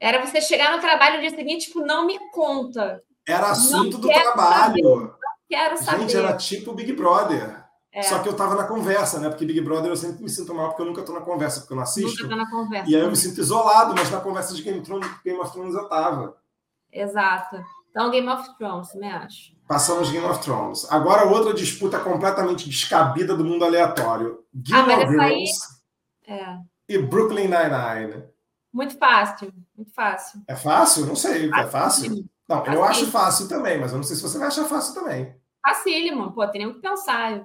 [0.00, 3.02] Era você chegar no trabalho no dia seguinte, tipo, não me conta.
[3.28, 4.58] Era assunto não do trabalho.
[4.58, 5.12] Saber, não
[5.48, 6.00] quero saber.
[6.00, 7.60] Gente, era tipo Big Brother.
[7.92, 8.02] É.
[8.02, 9.28] Só que eu tava na conversa, né?
[9.28, 11.72] Porque Big Brother eu sempre me sinto mal porque eu nunca tô na conversa, porque
[11.72, 12.22] eu não assisto.
[12.22, 12.90] Nunca tá na conversa.
[12.90, 15.52] E aí eu me sinto isolado, mas na conversa de Game of Thrones, Game of
[15.52, 16.36] Thrones eu tava.
[16.92, 17.60] Exato.
[17.90, 19.52] Então, Game of Thrones, me acho.
[19.66, 20.86] Passamos Game of Thrones.
[20.90, 24.44] Agora, outra disputa completamente descabida do mundo aleatório.
[24.54, 25.50] Game ah, of Thrones
[26.28, 26.56] é.
[26.88, 28.24] e Brooklyn Nine-Nine.
[28.72, 30.40] Muito fácil, muito fácil.
[30.46, 31.06] É fácil?
[31.06, 31.50] Não sei.
[31.52, 32.24] É fácil?
[32.48, 35.34] Não, eu acho fácil também, mas eu não sei se você vai achar fácil também.
[35.62, 37.44] Facílimo, pô, tem nem o que pensar.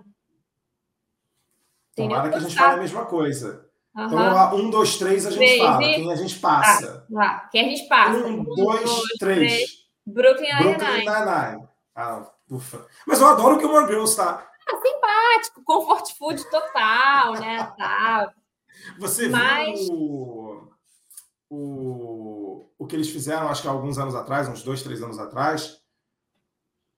[1.96, 3.66] Tomara que a gente fale a mesma coisa.
[3.96, 4.06] Uhum.
[4.06, 5.80] Então, lá, um, dois, três, a gente três, fala.
[5.80, 7.06] Quem a gente passa.
[7.06, 7.50] Ah, lá.
[7.52, 8.18] Quem a gente passa.
[8.18, 9.54] Um, dois, dois três.
[9.54, 9.70] três.
[10.06, 11.06] Brooklyn Nine-Nine.
[11.06, 12.86] Nine ah, ufa.
[13.08, 14.46] Mas eu adoro o Gilmore Girls, tá?
[14.68, 15.64] Ah, simpático.
[15.64, 17.74] Comfort food total, né?
[17.78, 18.34] Tal.
[19.00, 19.80] Você Mas...
[19.80, 20.45] viu
[21.56, 25.20] o, o, que eles fizeram, acho que há alguns anos atrás, uns dois, três anos
[25.20, 25.84] atrás,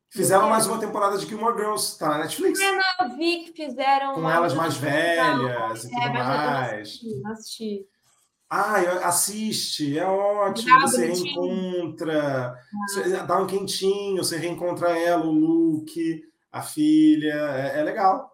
[0.09, 2.59] Fizeram mais uma temporada de Gilmore Girls, tá na Netflix.
[2.59, 4.13] É, não, eu vi que fizeram.
[4.13, 6.99] Com elas mais velhas e é, tudo mais.
[7.21, 7.85] Não assisti.
[8.49, 10.79] Ah, assiste, é ótimo.
[10.79, 13.23] você reencontra, ah.
[13.27, 17.33] dá um quentinho, você reencontra ela, o Luke, a filha.
[17.33, 18.31] É, é legal.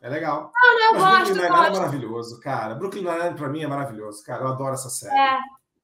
[0.00, 0.50] É legal.
[0.52, 1.34] Não, não, eu Mas gosto.
[1.34, 2.74] Brooklyn Nine-Nine é maravilhoso, cara.
[2.74, 4.42] Brooklyn Nine-Nine, pra mim, é maravilhoso, cara.
[4.42, 5.16] Eu adoro essa série.
[5.16, 5.38] É.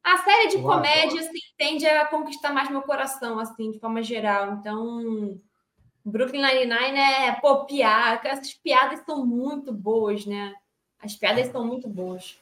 [0.09, 4.03] A série de eu comédia assim, tende a conquistar mais meu coração, assim, de forma
[4.03, 4.55] geral.
[4.55, 5.39] Então,
[6.03, 8.27] Brooklyn Nine-Nine é, pô, piada.
[8.29, 10.55] Essas piadas são muito boas, né?
[10.99, 12.39] As piadas são muito boas.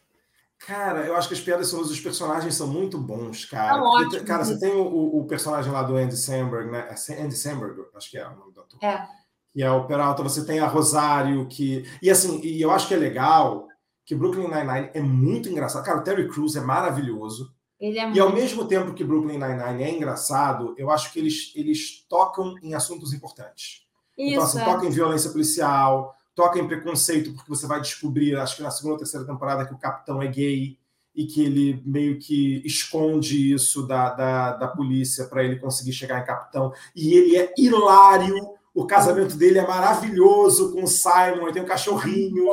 [0.59, 3.75] Cara, eu acho que as piadas são os personagens são muito bons, cara.
[3.75, 4.23] São ótimos.
[4.23, 6.89] Cara, você tem o, o, personagem lá do Andy Samberg, né?
[6.89, 8.79] É Andy Samberg, acho que é o nome do ator.
[8.83, 9.07] É.
[9.55, 11.85] E é o Peralta, você tem a Rosário, que.
[12.01, 13.67] E assim, e eu acho que é legal
[14.05, 15.85] que Brooklyn Nine-Nine é muito engraçado.
[15.85, 17.55] Cara, o Terry Crews é maravilhoso.
[17.81, 18.22] Ele é E muito...
[18.22, 22.74] ao mesmo tempo que Brooklyn Nine-Nine é engraçado, eu acho que eles, eles tocam em
[22.74, 23.87] assuntos importantes.
[24.16, 24.64] então, Isso, assim, é.
[24.64, 28.95] toca em violência policial, toca em preconceito, porque você vai descobrir, acho que na segunda
[28.95, 30.79] ou terceira temporada, que o capitão é gay
[31.14, 36.20] e que ele meio que esconde isso da, da, da polícia para ele conseguir chegar
[36.20, 36.72] em capitão.
[36.95, 38.37] E ele é hilário.
[38.74, 42.45] O casamento dele é maravilhoso com o Simon, ele tem um cachorrinho.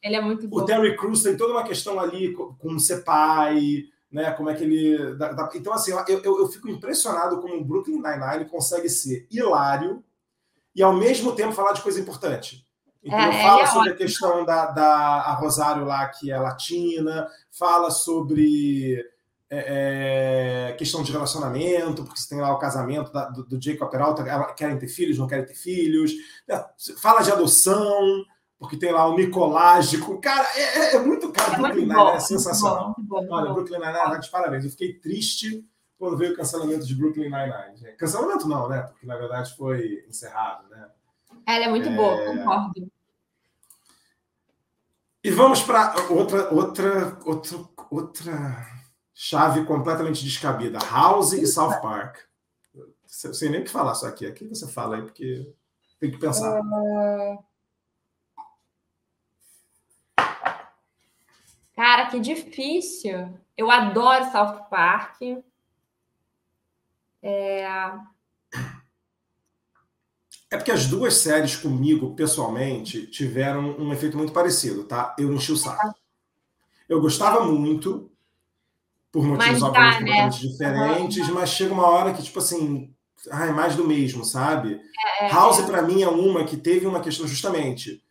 [0.00, 0.58] Ele é muito bom.
[0.58, 4.30] O Terry Crews tem toda uma questão ali com, com ser pai, né?
[4.32, 5.14] Como é que ele.
[5.16, 9.26] da- da- Então, assim, eu, eu, eu fico impressionado como o Brooklyn Nine-Nine consegue ser
[9.30, 10.04] hilário
[10.74, 12.66] e ao mesmo tempo falar de coisa importante.
[13.04, 13.96] Então, É, ele fala é sobre a ótimo.
[14.06, 14.86] questão da, da
[15.22, 19.04] a Rosário lá, que é latina, fala sobre
[19.50, 23.90] é, é, questão de relacionamento, porque você tem lá o casamento da- do, do Jacob
[23.90, 26.12] Peralta, querem ter filhos, não querem ter filhos,
[26.48, 26.64] né?
[27.02, 28.24] fala de adoção,
[28.62, 30.20] porque tem lá o micolágico.
[30.20, 31.54] Cara, é, é- é muito cara.
[31.54, 32.08] É Brooklyn Nine-Nine bom.
[32.08, 32.78] é muito sensacional.
[32.78, 33.52] bom, muito bom, Olha.
[33.52, 34.64] Brooklyn Nine-Nine, tá de parabéns.
[34.64, 37.96] Eu fiquei triste quando veio o cancelamento de Brooklyn Nine-Nine.
[37.96, 38.82] Cancelamento não, né?
[38.82, 40.88] Porque na verdade foi encerrado, né?
[41.46, 42.90] Ela é muito boa, concordo.
[45.24, 47.58] E vamos para outra, outra, outra,
[47.90, 48.66] outra
[49.14, 52.16] chave completamente descabida: House e South Park.
[53.06, 54.26] Sei nem o que falar só aqui.
[54.26, 55.52] Aqui você fala aí, porque
[56.00, 56.60] tem que pensar.
[61.74, 63.38] Cara, que difícil.
[63.56, 65.20] Eu adoro South Park.
[67.22, 67.66] É,
[70.50, 75.16] É porque as duas séries comigo, pessoalmente, tiveram um efeito muito parecido, tá?
[75.18, 75.94] Eu enchi o saco.
[76.86, 78.10] Eu gostava muito,
[79.10, 80.06] por motivos Mas obviamente dá, né?
[80.08, 82.94] completamente diferentes, mas chega uma hora que, tipo assim,
[83.30, 84.78] ai, mais do mesmo, sabe?
[85.22, 88.02] é, House, pra mim, é uma que teve uma questão justamente.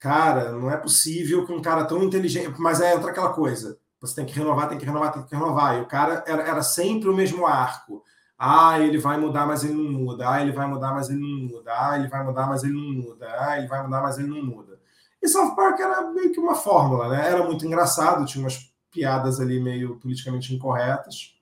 [0.00, 2.58] Cara, não é possível que um cara tão inteligente.
[2.58, 3.78] Mas aí entra aquela coisa.
[4.00, 5.76] Você tem que renovar, tem que renovar, tem que renovar.
[5.76, 8.02] E o cara era, era sempre o mesmo arco.
[8.38, 10.30] Ah, ele vai mudar, mas ele não muda.
[10.30, 11.70] Ah, ele vai mudar, mas ele não muda.
[11.70, 13.26] Ah, ele vai mudar, mas ele não muda.
[13.38, 14.80] Ah, ele vai mudar, mas ele não muda.
[15.22, 17.28] E South Park era meio que uma fórmula, né?
[17.28, 21.38] Era muito engraçado, tinha umas piadas ali meio politicamente incorretas.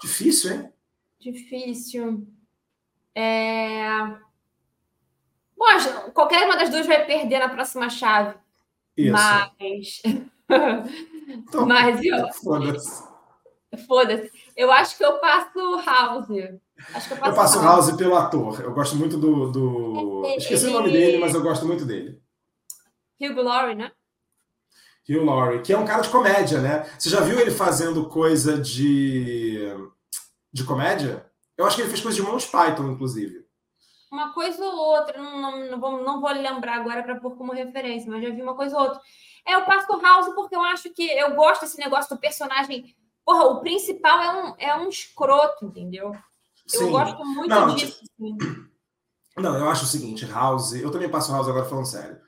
[0.00, 0.72] Difícil, hein?
[1.20, 2.26] Difícil.
[3.14, 4.23] É...
[5.56, 8.34] Bom, qualquer uma das duas vai perder na próxima chave.
[8.96, 9.12] Isso.
[9.12, 10.02] Mas.
[11.26, 12.32] Então, Mas eu.
[12.34, 13.02] Foda-se.
[13.86, 14.30] Foda-se.
[14.56, 16.28] Eu acho que eu passo House.
[16.94, 18.60] Acho que eu passo, Eu passo House pelo ator.
[18.60, 19.50] Eu gosto muito do.
[19.50, 20.22] do...
[20.36, 22.20] Esqueci o nome dele, mas eu gosto muito dele.
[23.20, 23.90] Hugh Laurie, né?
[25.08, 26.86] Hugh Laurie, que é um cara de comédia, né?
[26.98, 29.60] Você já viu ele fazendo coisa de.
[30.52, 31.26] de comédia?
[31.56, 33.43] Eu acho que ele fez coisa de Monty Python, inclusive.
[34.14, 37.52] Uma coisa ou outra, não, não, não, vou, não vou lembrar agora para pôr como
[37.52, 39.00] referência, mas já vi uma coisa ou outra.
[39.44, 42.94] É, eu passo House porque eu acho que eu gosto desse negócio do personagem.
[43.24, 46.12] Porra, o principal é um, é um escroto, entendeu?
[46.72, 46.90] Eu Sim.
[46.92, 48.00] gosto muito Não, disso.
[48.04, 48.36] assim.
[49.36, 50.74] Não, eu acho o seguinte, House.
[50.74, 52.20] Eu também passo House agora falando sério.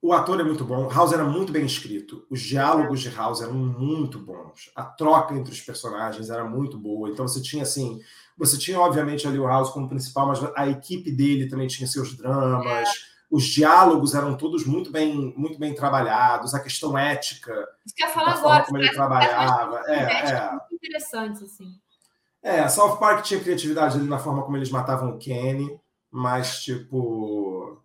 [0.00, 2.26] O ator é muito bom, House era muito bem escrito.
[2.30, 4.70] Os diálogos de House eram muito bons.
[4.74, 7.10] A troca entre os personagens era muito boa.
[7.10, 8.00] Então você tinha assim,
[8.38, 12.16] você tinha obviamente ali o House como principal, mas a equipe dele também tinha seus
[12.16, 12.88] dramas.
[13.30, 16.54] Os diálogos eram todos muito bem, muito bem trabalhados.
[16.54, 17.52] A questão ética
[17.84, 18.64] Isso que eu ia falar agora.
[18.64, 19.82] como ele trabalhava.
[19.86, 20.50] É, é.
[20.52, 21.74] muito interessantes, assim.
[22.42, 25.78] É, South Park tinha criatividade ali na forma como eles matavam o Kenny,
[26.10, 27.82] mas tipo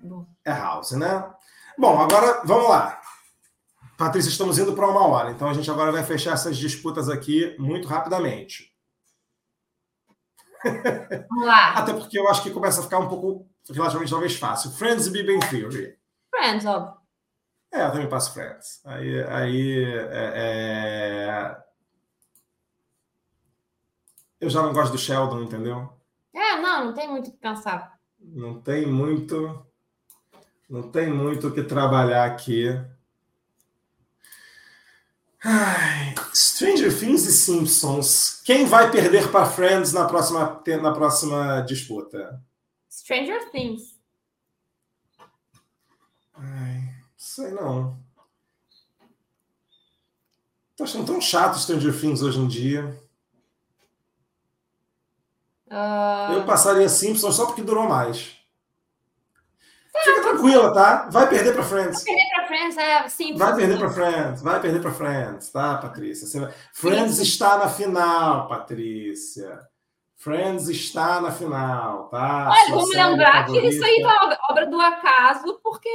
[0.00, 0.26] Bom.
[0.44, 1.30] é House, né?
[1.78, 3.00] Bom, agora vamos lá.
[3.96, 7.54] Patrícia, estamos indo para uma hora, então a gente agora vai fechar essas disputas aqui
[7.58, 8.73] muito rapidamente.
[11.28, 11.74] Vamos lá.
[11.74, 14.70] Até porque eu acho que começa a ficar um pouco relativamente talvez fácil.
[14.72, 15.98] Friends e Big Bang Theory.
[16.30, 16.94] Friends, óbvio.
[17.72, 18.80] É, eu também passo Friends.
[18.84, 21.56] Aí, aí é, é...
[24.40, 25.92] eu já não gosto do Sheldon, entendeu?
[26.32, 27.98] É, não, não tem muito o que pensar.
[28.18, 29.66] Não tem muito,
[30.68, 32.68] não tem muito o que trabalhar aqui.
[35.44, 38.40] Ai, Stranger Things e Simpsons.
[38.44, 42.42] Quem vai perder para Friends na próxima, na próxima disputa?
[42.90, 43.94] Stranger Things.
[46.32, 48.02] Ai, sei não.
[50.76, 52.98] Tô achando tão chato Stranger Things hoje em dia.
[55.70, 58.33] Ah, Eu passaria Simpsons só porque durou mais.
[60.02, 61.08] Fica tranquila, tá?
[61.10, 62.02] Vai perder para Friends.
[62.02, 63.38] perder pra Friends é simples.
[63.38, 66.26] Vai perder para Friends, vai perder para Friends, tá, Patrícia?
[66.26, 69.60] Você vai- Friends está na final, Patrícia.
[70.16, 72.50] Friends está na final, tá?
[72.50, 75.88] Olha, vamos lembrar que isso aí tá obra do acaso, porque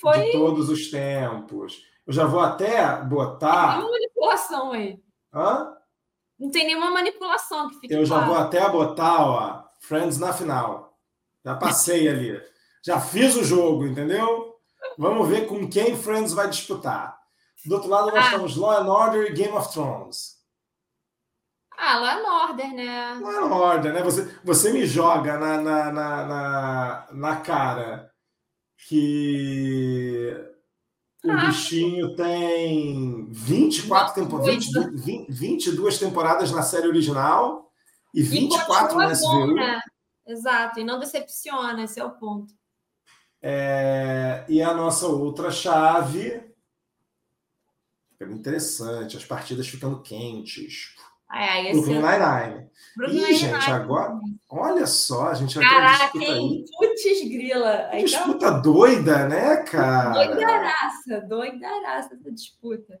[0.00, 0.18] foi.
[0.26, 1.82] De todos os tempos.
[2.06, 3.68] Eu já vou até botar.
[3.68, 5.00] Tem nenhuma manipulação aí.
[5.32, 5.72] Hã?
[6.38, 10.98] Não tem nenhuma manipulação que fique Eu já vou até botar, ó, Friends na final.
[11.44, 12.49] Já passei ali.
[12.84, 14.54] Já fiz o jogo, entendeu?
[14.96, 17.18] Vamos ver com quem Friends vai disputar.
[17.64, 18.30] Do outro lado, nós ah.
[18.30, 20.38] temos Law and Order e Game of Thrones.
[21.76, 23.18] Ah, Law and Order, né?
[23.20, 24.02] Law and Order, né?
[24.02, 28.10] Você, você me joga na, na, na, na, na cara
[28.88, 30.34] que
[31.24, 34.66] o ah, bichinho tem 24 temporadas,
[35.04, 37.70] 20, 22 temporadas na série original
[38.14, 39.54] e 24 no SVU.
[39.54, 39.80] Né?
[40.26, 42.54] Exato, e não decepciona, esse é o ponto.
[43.42, 46.42] É, e a nossa outra chave.
[48.18, 50.94] Fica interessante, as partidas ficando quentes.
[51.28, 52.70] Ai, ai, Brooklyn Nine-Nine.
[53.08, 54.18] Ih, gente, agora.
[54.48, 56.64] Olha só, a gente vai Caraca, hein?
[56.76, 57.88] Putz, grila.
[57.90, 60.10] Aí disputa doida, né, cara?
[60.26, 63.00] Doidaraça, doidaraça essa disputa.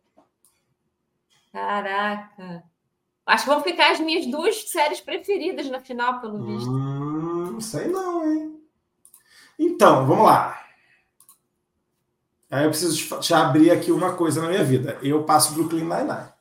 [1.52, 2.62] Caraca.
[3.26, 6.70] Acho que vão ficar as minhas duas séries preferidas na final, pelo visto.
[6.70, 8.59] Hum, não sei não, hein?
[9.62, 10.58] Então, vamos lá.
[12.50, 14.98] Aí eu preciso te abrir aqui uma coisa na minha vida.
[15.02, 16.32] Eu passo Brooklyn Nine-Nine.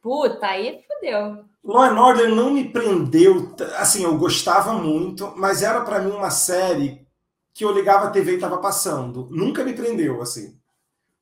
[0.00, 1.44] Puta, aí fodeu.
[1.64, 6.30] Law and Order não me prendeu, assim, eu gostava muito, mas era para mim uma
[6.30, 7.06] série
[7.52, 9.28] que eu ligava a TV e estava passando.
[9.30, 10.56] Nunca me prendeu, assim.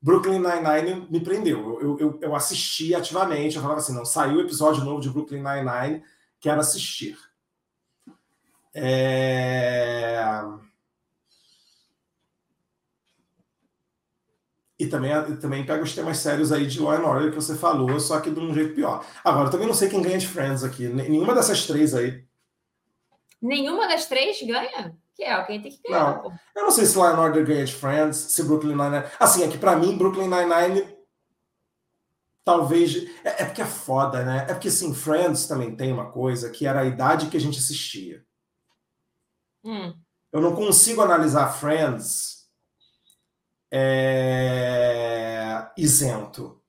[0.01, 1.81] Brooklyn Nine-Nine me prendeu.
[1.81, 5.43] Eu, eu, eu assisti ativamente, eu falava assim, não, saiu o episódio novo de Brooklyn
[5.43, 6.05] Nine-Nine,
[6.39, 7.19] quero assistir.
[8.73, 10.23] É...
[14.79, 17.99] E também, também pega os temas sérios aí de Law and Order que você falou,
[17.99, 19.05] só que de um jeito pior.
[19.25, 20.87] Agora, eu também não sei quem ganha de Friends aqui.
[20.87, 22.25] Nenhuma dessas três aí.
[23.43, 24.97] Nenhuma das três ganha?
[25.17, 26.23] Que é, quem tem que ganhar.
[26.23, 29.05] Não, eu não sei se Law and Order ganha de Friends, se Brooklyn Nine-Nine...
[29.19, 30.97] Assim, é que pra mim, Brooklyn Nine-Nine
[32.45, 32.97] talvez...
[33.25, 34.47] É, é, porque é foda, né?
[34.49, 37.59] É porque, assim, Friends também tem uma coisa que era a idade que a gente
[37.59, 38.25] assistia.
[39.65, 39.93] Hum.
[40.33, 42.38] Eu não consigo analisar Friends
[43.71, 46.61] é, isento.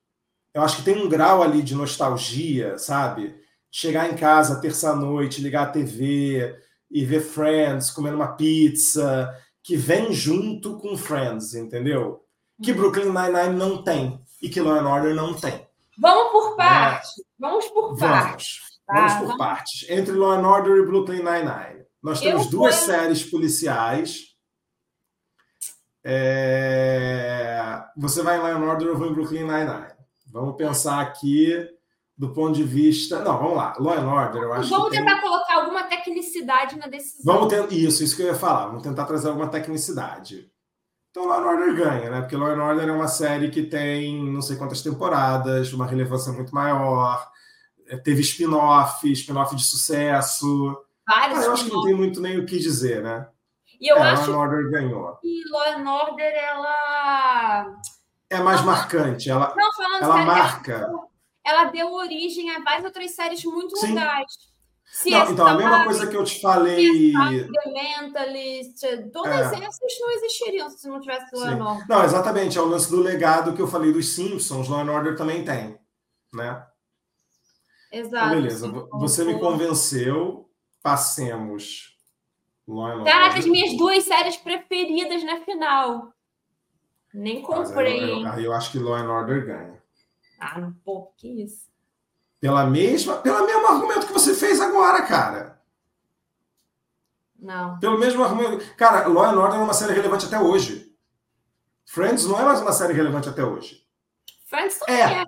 [0.53, 3.35] Eu acho que tem um grau ali de nostalgia, sabe?
[3.71, 6.55] Chegar em casa terça-noite, ligar a TV
[6.89, 9.33] e ver Friends comendo uma pizza,
[9.63, 12.25] que vem junto com Friends, entendeu?
[12.61, 15.67] Que Brooklyn Nine-Nine não tem e que Law and Order não tem.
[15.97, 17.11] Vamos por partes.
[17.19, 17.23] É.
[17.39, 18.59] Vamos por partes.
[18.85, 19.37] Tá, vamos por vamos...
[19.37, 19.89] partes.
[19.89, 21.85] Entre Law and Order e Brooklyn Nine-Nine.
[22.01, 24.28] Nós temos Eu duas séries policiais
[26.03, 27.83] é...
[27.97, 29.93] Você vai em Lion Order, eu vou em Brooklyn Nine-Nine.
[30.31, 31.67] Vamos pensar aqui
[32.17, 33.23] do ponto de vista.
[33.23, 33.75] Não, vamos lá.
[33.79, 35.21] Law and Order, eu acho Vamos tentar tem...
[35.21, 37.33] colocar alguma tecnicidade na decisão.
[37.33, 37.71] Vamos ter...
[37.73, 38.67] Isso, isso que eu ia falar.
[38.67, 40.49] Vamos tentar trazer alguma tecnicidade.
[41.11, 42.21] Então, Law and Order ganha, né?
[42.21, 46.31] Porque Law and Order é uma série que tem não sei quantas temporadas, uma relevância
[46.31, 47.27] muito maior.
[47.87, 50.77] É, teve spin-off, spin-off de sucesso.
[51.07, 51.39] Vários.
[51.39, 53.27] Ah, eu acho que não tem muito nem o que dizer, né?
[53.80, 55.15] E eu é, acho Law Order ganhou.
[55.17, 57.80] que Law Order ela
[58.30, 59.30] é mais marcante.
[59.30, 60.73] Ela, não, falando ela sério, marca.
[60.73, 61.07] Ela,
[61.43, 63.93] ela, deu origem a várias outras séries muito Sim.
[63.93, 64.34] legais.
[65.05, 67.13] não, então, a mesma coisa que eu te falei.
[67.13, 69.63] The Mentalist, todas é.
[69.63, 71.86] essas não existiriam se não tivesse Law and Order.
[71.88, 72.57] Não, exatamente.
[72.57, 74.67] É o lance do legado que eu falei dos Simpsons.
[74.67, 75.80] Law and Order também tem.
[76.34, 76.63] Né?
[77.91, 78.15] Exato.
[78.27, 78.67] Então, beleza.
[78.91, 80.45] Você me convenceu.
[80.82, 81.88] Passemos
[83.03, 86.13] Caraca, as minhas duas séries preferidas na final.
[87.11, 88.03] Nem comprei.
[88.03, 89.84] Aí eu, eu, eu, acho que Law and Order ganha.
[90.39, 91.67] Ah, não, pô, que isso.
[92.39, 95.59] Pela mesma, pelo mesmo argumento que você fez agora, cara.
[97.38, 97.80] Não.
[97.80, 98.63] Pelo mesmo argumento.
[98.76, 100.95] Cara, Law and Order é uma série relevante até hoje.
[101.86, 103.84] Friends não é mais uma série relevante até hoje.
[104.45, 105.22] Friends também é.
[105.22, 105.26] é.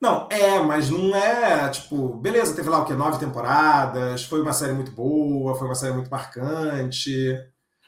[0.00, 2.92] Não, é, mas não é, tipo, beleza, teve lá o quê?
[2.92, 7.34] Nove temporadas, foi uma série muito boa, foi uma série muito marcante.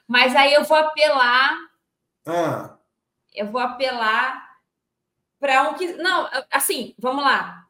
[0.07, 1.55] Mas aí eu vou apelar.
[2.27, 2.79] Ah.
[3.35, 4.49] Eu vou apelar
[5.39, 5.93] para um que.
[5.95, 7.67] Não, assim, vamos lá.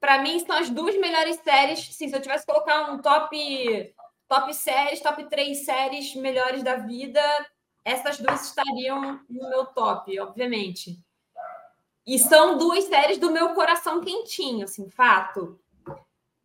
[0.00, 1.94] Para mim, são as duas melhores séries.
[1.94, 3.94] Sim, se eu tivesse que colocar um top,
[4.26, 7.20] top séries, top três séries melhores da vida,
[7.84, 10.98] essas duas estariam no meu top, obviamente.
[12.06, 15.58] E são duas séries do meu coração quentinho, assim, fato.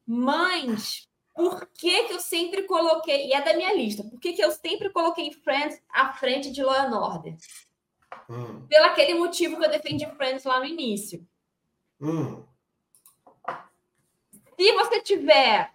[0.06, 4.44] Mas por que, que eu sempre coloquei, e é da minha lista, por que, que
[4.44, 7.38] eu sempre coloquei Friends à frente de Law and Order?
[8.30, 8.66] Hum.
[8.68, 11.28] Pelo aquele motivo que eu defendi Friends lá no início.
[12.00, 12.44] Hum.
[14.58, 15.72] Se você tiver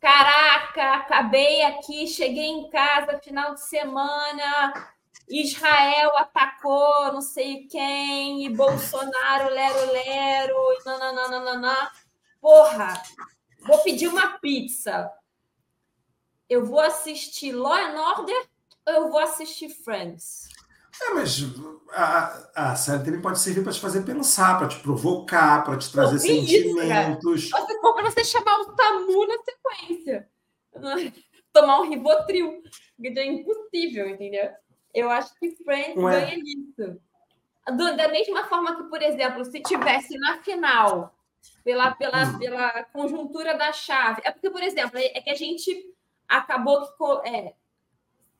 [0.00, 4.94] Caraca, acabei aqui, cheguei em casa final de semana,
[5.30, 11.90] Israel atacou não sei quem, e Bolsonaro, lero, lero, e nananana.
[12.40, 13.00] Porra,
[13.64, 15.10] vou pedir uma pizza.
[16.48, 18.48] Eu vou assistir Law and Order
[18.86, 20.48] ou eu vou assistir Friends?
[21.02, 21.38] É, mas
[21.92, 25.90] a, a série também pode servir para te fazer pensar, para te provocar, para te
[25.90, 27.44] trazer sentimentos.
[27.44, 30.28] Isso, Você for para você chamar o Tamu na sequência.
[31.52, 32.62] Tomar um Rivotril.
[33.02, 34.50] É impossível, entendeu?
[34.94, 36.20] Eu acho que Friends Ué.
[36.20, 37.00] ganha nisso.
[37.76, 41.14] Do, da mesma forma que, por exemplo, se tivesse na final,
[41.64, 42.38] pela, pela, hum.
[42.38, 44.22] pela conjuntura da chave.
[44.24, 45.94] É porque, por exemplo, é, é que a gente
[46.28, 47.28] acabou que.
[47.28, 47.54] É,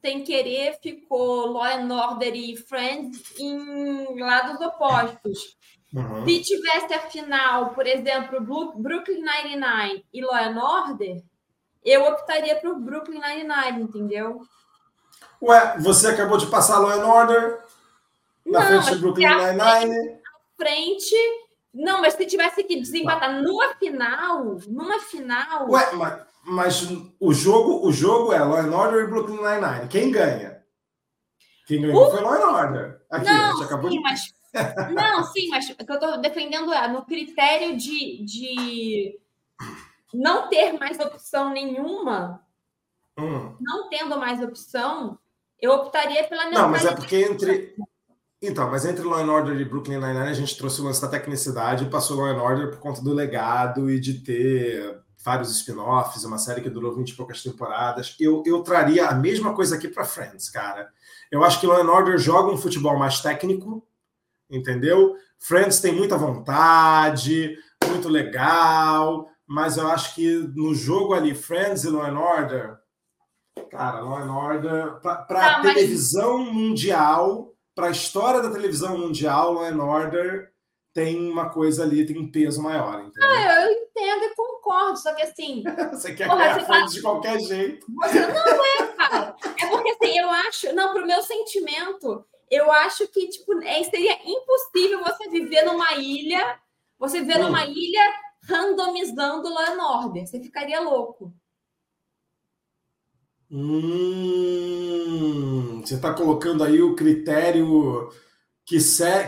[0.01, 5.57] sem querer, ficou Law and Order e Friends em lados opostos.
[5.93, 6.25] Uhum.
[6.25, 8.41] Se tivesse a final, por exemplo,
[8.77, 11.23] Brooklyn Nine-Nine e Law and Order,
[11.85, 14.41] eu optaria por Brooklyn Nine-Nine, entendeu?
[15.43, 17.61] Ué, você acabou de passar Law and Order
[18.45, 20.21] na não, frente de Brooklyn Nine-Nine?
[20.57, 21.17] frente...
[21.73, 25.71] Não, mas se tivesse que desempatar numa final, numa final...
[25.71, 26.89] Ué, mas mas
[27.21, 29.89] o jogo, o jogo é Law and Order e Brooklyn Nine-Nine.
[29.89, 30.65] Quem ganha?
[31.67, 32.11] Quem ganhou uh!
[32.11, 33.03] foi Law and Order.
[33.11, 34.03] Aqui, não, a gente acabou sim, de...
[34.03, 34.35] mas...
[34.93, 39.21] não, sim, mas o que eu estou defendendo é no critério de, de
[40.13, 42.45] não ter mais opção nenhuma,
[43.17, 43.55] hum.
[43.61, 45.20] não tendo mais opção,
[45.61, 47.75] eu optaria pela Não, mas é porque entre.
[48.43, 51.09] Então, mas entre Law and Order e Brooklyn Nine-Nine a gente trouxe o lance da
[51.09, 56.25] tecnicidade e passou Law and Order por conta do legado e de ter vários spin-offs,
[56.25, 58.17] uma série que durou 20 e poucas temporadas.
[58.19, 60.91] Eu, eu traria a mesma coisa aqui para Friends, cara.
[61.31, 63.87] Eu acho que Law and Order joga um futebol mais técnico,
[64.51, 65.15] entendeu?
[65.39, 71.91] Friends tem muita vontade, muito legal, mas eu acho que no jogo ali, Friends e
[71.91, 72.79] Law and Order,
[73.69, 76.55] cara, Law and Order, para a televisão mas...
[76.55, 80.51] mundial, para a história da televisão mundial, Law and Order
[80.93, 83.29] tem uma coisa ali, tem um peso maior, entendeu?
[83.29, 85.63] Ah, eu entendo e concordo, só que assim.
[85.93, 86.81] você quer porra, tá...
[86.87, 87.87] de qualquer jeito.
[88.03, 89.37] Você não é, cara.
[89.63, 90.73] É porque assim, eu acho.
[90.75, 96.59] Não, pro meu sentimento, eu acho que tipo, é, seria impossível você viver numa ilha,
[96.99, 97.45] você viver hum.
[97.45, 100.27] numa ilha randomizando Law and Order.
[100.27, 101.33] Você ficaria louco.
[103.51, 105.41] Hum,
[105.85, 108.09] você está colocando aí o critério
[108.65, 108.79] que,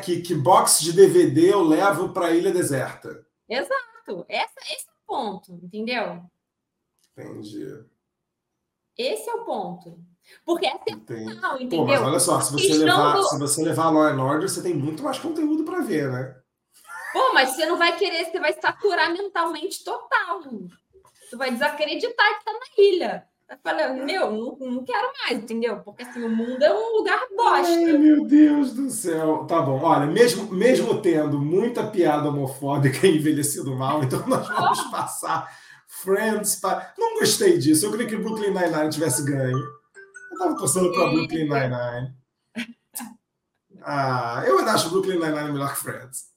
[0.05, 3.27] que, que box de DVD eu levo para a ilha deserta.
[3.49, 4.25] Exato.
[4.29, 6.23] Essa, esse é o ponto, entendeu?
[7.17, 7.67] Entendi.
[8.97, 9.99] Esse é o ponto.
[10.45, 11.85] Porque é sensacional, entendeu?
[11.85, 14.73] Pô, mas olha só, se você, levar, se você levar Law and Order, você tem
[14.75, 16.37] muito mais conteúdo para ver, né?
[17.13, 20.43] Pô, mas você não vai querer, você vai saturar mentalmente total.
[21.29, 23.32] Você vai desacreditar que tá na ilha.
[23.53, 25.77] Eu falei, meu, não, não quero mais, entendeu?
[25.81, 27.71] Porque assim, o mundo é um lugar bosta.
[27.71, 29.45] Ai, meu Deus do céu.
[29.45, 34.81] Tá bom, olha, mesmo, mesmo tendo muita piada homofóbica e envelhecido mal, então nós vamos
[34.85, 35.55] passar
[35.87, 36.95] Friends para.
[36.99, 37.85] Não gostei disso.
[37.85, 39.59] Eu queria que Brooklyn Nine-Nine tivesse ganho.
[39.59, 42.15] Eu tava torcendo para Brooklyn Nine-Nine.
[43.83, 46.33] Ah, eu ainda acho Brooklyn Nine-Nine melhor que Friends.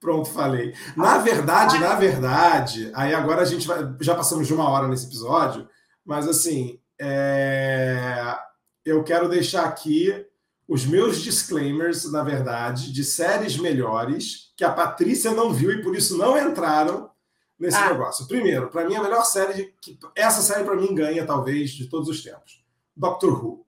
[0.00, 0.72] Pronto, falei.
[0.96, 3.78] Na verdade, na verdade, aí agora a gente vai.
[4.00, 5.68] Já passamos de uma hora nesse episódio.
[6.04, 8.36] Mas, assim, é...
[8.84, 10.26] eu quero deixar aqui
[10.66, 15.94] os meus disclaimers, na verdade, de séries melhores que a Patrícia não viu e por
[15.94, 17.10] isso não entraram
[17.58, 17.90] nesse ah.
[17.90, 18.26] negócio.
[18.26, 22.08] Primeiro, para mim, a melhor série, que essa série para mim ganha, talvez, de todos
[22.08, 22.62] os tempos:
[22.96, 23.66] Doctor Who.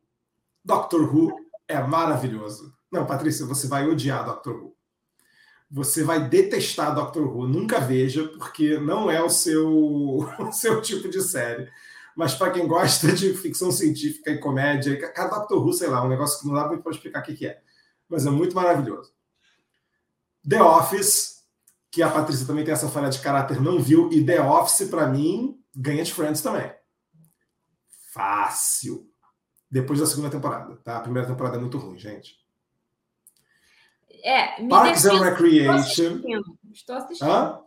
[0.65, 1.37] Doctor Who
[1.69, 2.75] é maravilhoso.
[2.91, 4.75] Não, Patrícia, você vai odiar Doctor Who.
[5.71, 7.47] Você vai detestar Doctor Who.
[7.49, 9.69] Nunca veja, porque não é o seu,
[10.39, 11.71] o seu tipo de série.
[12.17, 16.09] Mas para quem gosta de ficção científica e comédia, cada Doctor Who, sei lá, um
[16.09, 17.61] negócio que não dá muito para explicar o que, é.
[18.09, 19.13] Mas é muito maravilhoso.
[20.49, 21.45] The Office,
[21.91, 25.07] que a Patrícia também tem essa falha de caráter, não viu, e The Office, para
[25.07, 26.73] mim, ganha de Friends também.
[28.13, 29.11] Fácil.
[29.71, 30.99] Depois da segunda temporada, tá?
[30.99, 32.39] A primeira temporada é muito ruim, gente.
[34.23, 35.75] É, Parks and Recreation.
[35.75, 36.59] Estou assistindo.
[36.73, 37.29] Estou assistindo.
[37.29, 37.61] Hã?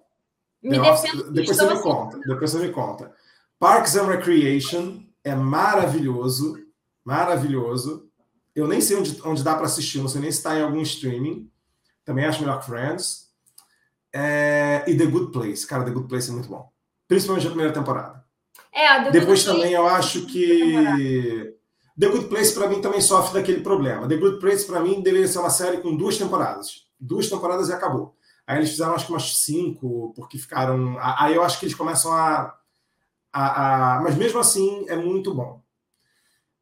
[0.64, 2.20] Me defendo, depois você me conta.
[2.20, 3.16] Depois você me conta.
[3.60, 6.58] Parks and Recreation é maravilhoso,
[7.04, 8.08] maravilhoso.
[8.56, 10.82] Eu nem sei onde, onde dá para assistir, não sei nem se está em algum
[10.82, 11.50] streaming.
[12.06, 13.28] Também acho melhor que Friends.
[14.14, 15.68] É, e The Good Place.
[15.68, 16.72] Cara, The Good Place é muito bom.
[17.08, 18.24] Principalmente a primeira temporada.
[18.72, 21.54] É, The Depois Good também eu acho que.
[22.00, 24.08] The Good Place para mim também sofre daquele problema.
[24.08, 26.88] The Good Place para mim deveria ser uma série com duas temporadas.
[27.00, 28.16] Duas temporadas e acabou.
[28.46, 30.96] Aí eles fizeram acho que umas cinco, porque ficaram.
[31.00, 32.56] Aí eu acho que eles começam a
[33.38, 35.62] a, a, mas mesmo assim é muito bom.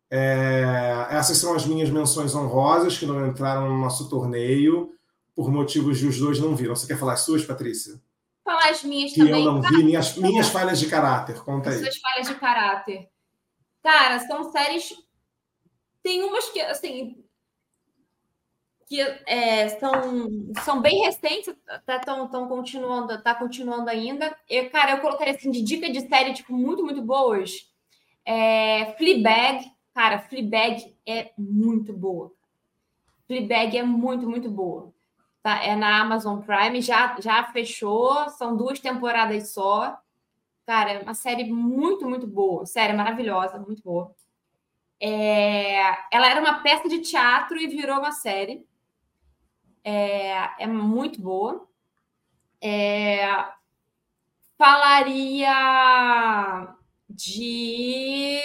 [0.10, 4.94] É, essas são as minhas menções honrosas que não entraram no nosso torneio
[5.34, 6.76] por motivos de os dois não viram.
[6.76, 8.00] Você quer falar as suas, Patrícia?
[8.44, 9.44] Falar as minhas que também.
[9.44, 11.42] eu não vi, minhas, minhas falhas de caráter.
[11.44, 11.82] Conta as aí.
[11.84, 13.10] Suas falhas de caráter.
[13.82, 14.94] Cara, são séries.
[16.04, 17.25] Tem umas que, assim,
[18.86, 19.92] que é, são,
[20.64, 21.54] são bem recentes,
[21.86, 24.36] tá, tão, continuando, tá continuando ainda.
[24.48, 27.68] Eu, cara, eu colocaria assim de dica de série tipo muito muito boas.
[28.24, 32.32] É, Fleabag, cara, Fleabag é muito boa.
[33.28, 34.94] Fleabag é muito muito boa.
[35.42, 35.64] Tá?
[35.64, 39.98] É na Amazon Prime, já já fechou, são duas temporadas só.
[40.66, 44.14] Cara, é uma série muito muito boa, série maravilhosa, muito boa.
[45.00, 48.66] É, ela era uma peça de teatro e virou uma série
[49.86, 51.68] é, é muito boa.
[52.60, 53.46] É,
[54.58, 55.54] falaria
[57.08, 58.42] de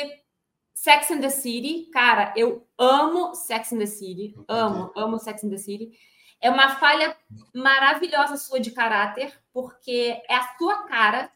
[0.75, 1.89] Sex and the City.
[1.91, 4.37] Cara, eu amo Sex and the City.
[4.47, 5.93] Amo, amo Sex and the City.
[6.43, 7.17] É uma falha
[7.55, 11.33] maravilhosa sua de caráter, porque é a sua cara.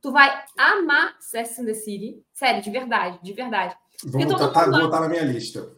[0.00, 2.24] Tu vai amar Sex and the City.
[2.32, 3.76] Sério, de verdade, de verdade.
[4.04, 5.75] Vou botar, tá, vou botar na minha lista.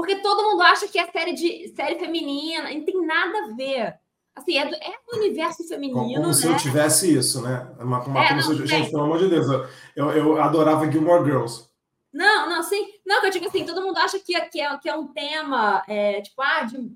[0.00, 3.98] Porque todo mundo acha que é série de série feminina, não tem nada a ver.
[4.34, 5.98] Assim, é do, é do universo feminino.
[5.98, 6.32] Como, como né?
[6.32, 7.70] se eu tivesse isso, né?
[7.78, 9.46] Uma, uma, é, não, gente, pelo amor de Deus,
[9.94, 11.68] eu, eu adorava Gilmore Girls.
[12.10, 12.86] Não, não, sim.
[13.04, 15.84] Não, que eu digo assim, todo mundo acha que, que, é, que é um tema,
[15.86, 16.90] é, tipo, ah, de,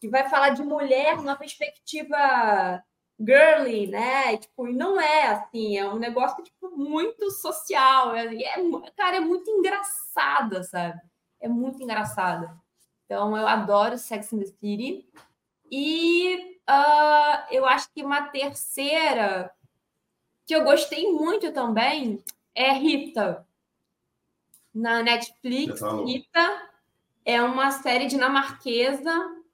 [0.00, 2.80] que vai falar de mulher numa perspectiva
[3.18, 4.34] girly, né?
[4.34, 8.14] E, tipo, e não é assim, é um negócio tipo, muito social.
[8.14, 8.56] É, é,
[8.96, 11.00] cara, é muito engraçada, sabe?
[11.44, 12.56] É muito engraçada.
[13.04, 15.06] Então, eu adoro Sex and the City.
[15.70, 19.52] E uh, eu acho que uma terceira
[20.46, 22.22] que eu gostei muito também
[22.54, 23.46] é Rita.
[24.74, 26.70] Na Netflix, Rita
[27.24, 29.12] é uma série dinamarquesa,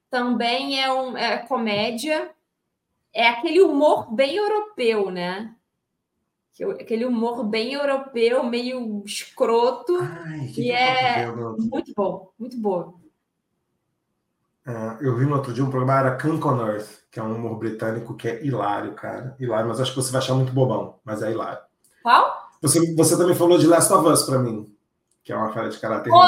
[0.08, 2.32] também é, um, é comédia.
[3.12, 5.54] É aquele humor bem europeu, né?
[6.62, 9.98] Aquele humor bem europeu, meio escroto.
[10.00, 13.00] Ai, que e é muito bom, muito bom.
[14.66, 17.34] Uh, eu vi no outro dia um programa, era Come on Earth, que é um
[17.34, 19.34] humor britânico que é hilário, cara.
[19.40, 21.58] Hilário, mas acho que você vai achar muito bobão, mas é hilário.
[22.02, 22.50] Qual?
[22.60, 24.70] Você, você também falou de Last of Us para mim,
[25.24, 26.10] que é uma falha de caráter.
[26.10, 26.20] Pô,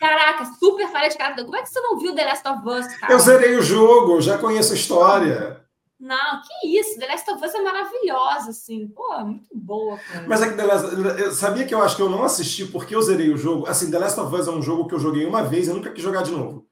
[0.00, 1.44] caraca, super falha de caráter.
[1.44, 3.12] Como é que você não viu The Last of Us, cara?
[3.12, 5.64] Eu zerei o jogo, já conheço a história.
[5.98, 8.86] Não, que isso, The Last of Us é maravilhosa, assim.
[8.88, 10.26] Pô, é muito boa, cara.
[10.28, 10.86] Mas é que The Last...
[10.94, 13.66] Eu sabia que eu acho que eu não assisti porque eu zerei o jogo.
[13.66, 15.90] Assim, The Last of Us é um jogo que eu joguei uma vez e nunca
[15.90, 16.66] quis jogar de novo.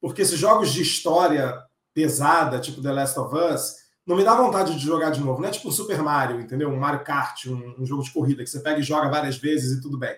[0.00, 1.54] Porque esses jogos de história
[1.92, 5.40] pesada, tipo The Last of Us, não me dá vontade de jogar de novo.
[5.40, 6.70] Não é tipo um Super Mario, entendeu?
[6.70, 9.78] Um Mario Kart, um, um jogo de corrida que você pega e joga várias vezes
[9.78, 10.16] e tudo bem.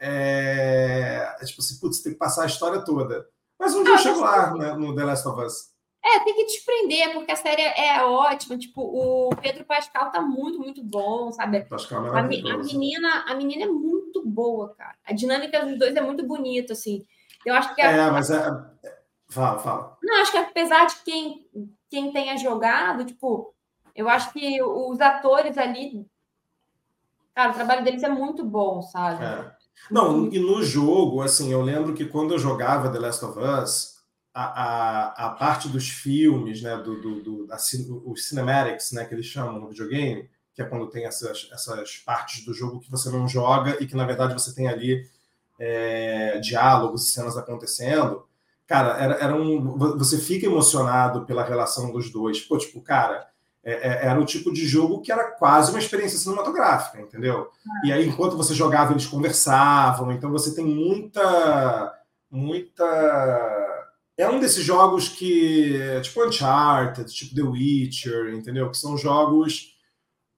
[0.00, 3.26] É, é tipo assim, putz, tem que passar a história toda.
[3.58, 5.75] Mas um dia ah, eu chego lá né, no The Last of Us.
[6.08, 8.56] É, tem que desprender, porque a série é ótima.
[8.56, 11.62] Tipo, o Pedro Pascal tá muito, muito bom, sabe?
[11.64, 14.94] Pascal é a, a, menina, a menina é muito boa, cara.
[15.04, 17.04] A dinâmica dos dois é muito bonita, assim.
[17.44, 17.82] Eu acho que.
[17.82, 17.90] A...
[17.90, 18.46] É, mas é.
[19.28, 19.98] Fala, fala.
[20.00, 21.44] Não, acho que apesar de quem,
[21.90, 23.52] quem tenha jogado, tipo,
[23.92, 26.06] eu acho que os atores ali.
[27.34, 29.24] Cara, o trabalho deles é muito bom, sabe?
[29.24, 29.56] É.
[29.90, 33.95] Não, e no jogo, assim, eu lembro que quando eu jogava The Last of Us,
[34.38, 37.56] a, a, a, parte dos filmes, né, do, do, do a,
[38.04, 42.44] os cinematics, né, que eles chamam no videogame, que é quando tem essas, essas partes
[42.44, 45.08] do jogo que você não joga e que, na verdade, você tem ali
[45.58, 48.26] é, diálogos e cenas acontecendo.
[48.66, 52.38] Cara, era, era um, você fica emocionado pela relação dos dois.
[52.38, 53.26] Pô, tipo, cara,
[53.64, 57.50] é, é, era o tipo de jogo que era quase uma experiência cinematográfica, entendeu?
[57.84, 60.12] E aí, enquanto você jogava, eles conversavam.
[60.12, 61.94] Então, você tem muita,
[62.30, 62.84] muita
[64.18, 68.70] é um desses jogos que, tipo Uncharted, tipo The Witcher, entendeu?
[68.70, 69.76] Que são jogos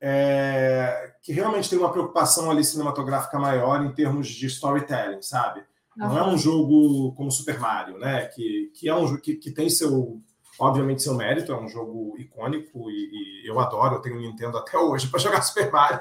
[0.00, 5.62] é, que realmente tem uma preocupação ali cinematográfica maior em termos de storytelling, sabe?
[5.96, 8.26] Não é um jogo como Super Mario, né?
[8.26, 10.20] Que, que é um que, que tem seu,
[10.58, 14.78] obviamente, seu mérito, é um jogo icônico e, e eu adoro, eu tenho Nintendo até
[14.78, 16.00] hoje para jogar Super Mario,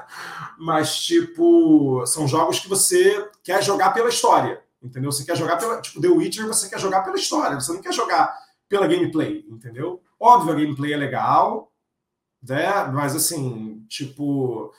[0.56, 5.10] mas tipo, são jogos que você quer jogar pela história, entendeu?
[5.10, 5.80] Você quer jogar pela.
[5.80, 8.36] Tipo, The Witcher, você quer jogar pela história, você não quer jogar
[8.68, 10.02] pela gameplay, entendeu?
[10.18, 11.72] Óbvio, a gameplay é legal,
[12.42, 12.84] né?
[12.92, 14.72] Mas assim, tipo.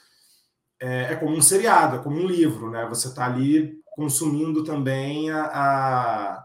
[0.81, 2.85] É, é como um seriado, é como um livro, né?
[2.87, 6.41] Você está ali consumindo também a,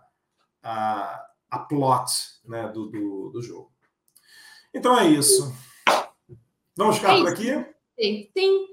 [0.60, 2.10] a, a, plot
[2.44, 3.72] né, do, do, do, jogo.
[4.74, 5.54] Então é isso.
[6.76, 7.64] Vamos ficar por aqui?
[7.96, 8.28] Sim.
[8.36, 8.66] Sim.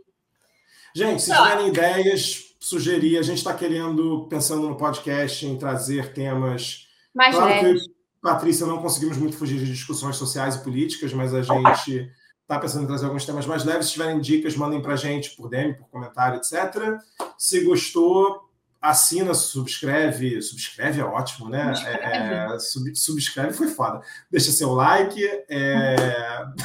[0.96, 6.88] Gente, se tiverem ideias, sugerir, a gente está querendo, pensando no podcast, em trazer temas.
[7.14, 7.88] Mais claro leves.
[7.88, 12.10] que Patrícia não conseguimos muito fugir de discussões sociais e políticas, mas a gente
[12.42, 13.88] está pensando em trazer alguns temas mais leves.
[13.88, 17.00] Se tiverem dicas, mandem para a gente por DM, por comentário, etc.
[17.36, 18.48] Se gostou,
[18.80, 20.40] assina, subscreve.
[20.40, 21.74] Subscreve é ótimo, né?
[21.84, 24.02] É, é, sub, subscreve foi foda.
[24.30, 25.20] Deixa seu like,
[25.50, 25.96] é...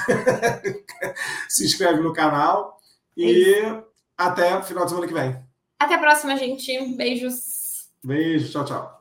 [1.48, 2.78] se inscreve no canal
[3.16, 3.62] e
[4.18, 5.45] até o final de semana que vem.
[5.78, 6.97] Até a próxima, gente.
[6.97, 7.90] Beijos.
[8.05, 8.95] Beijo, tchau, tchau.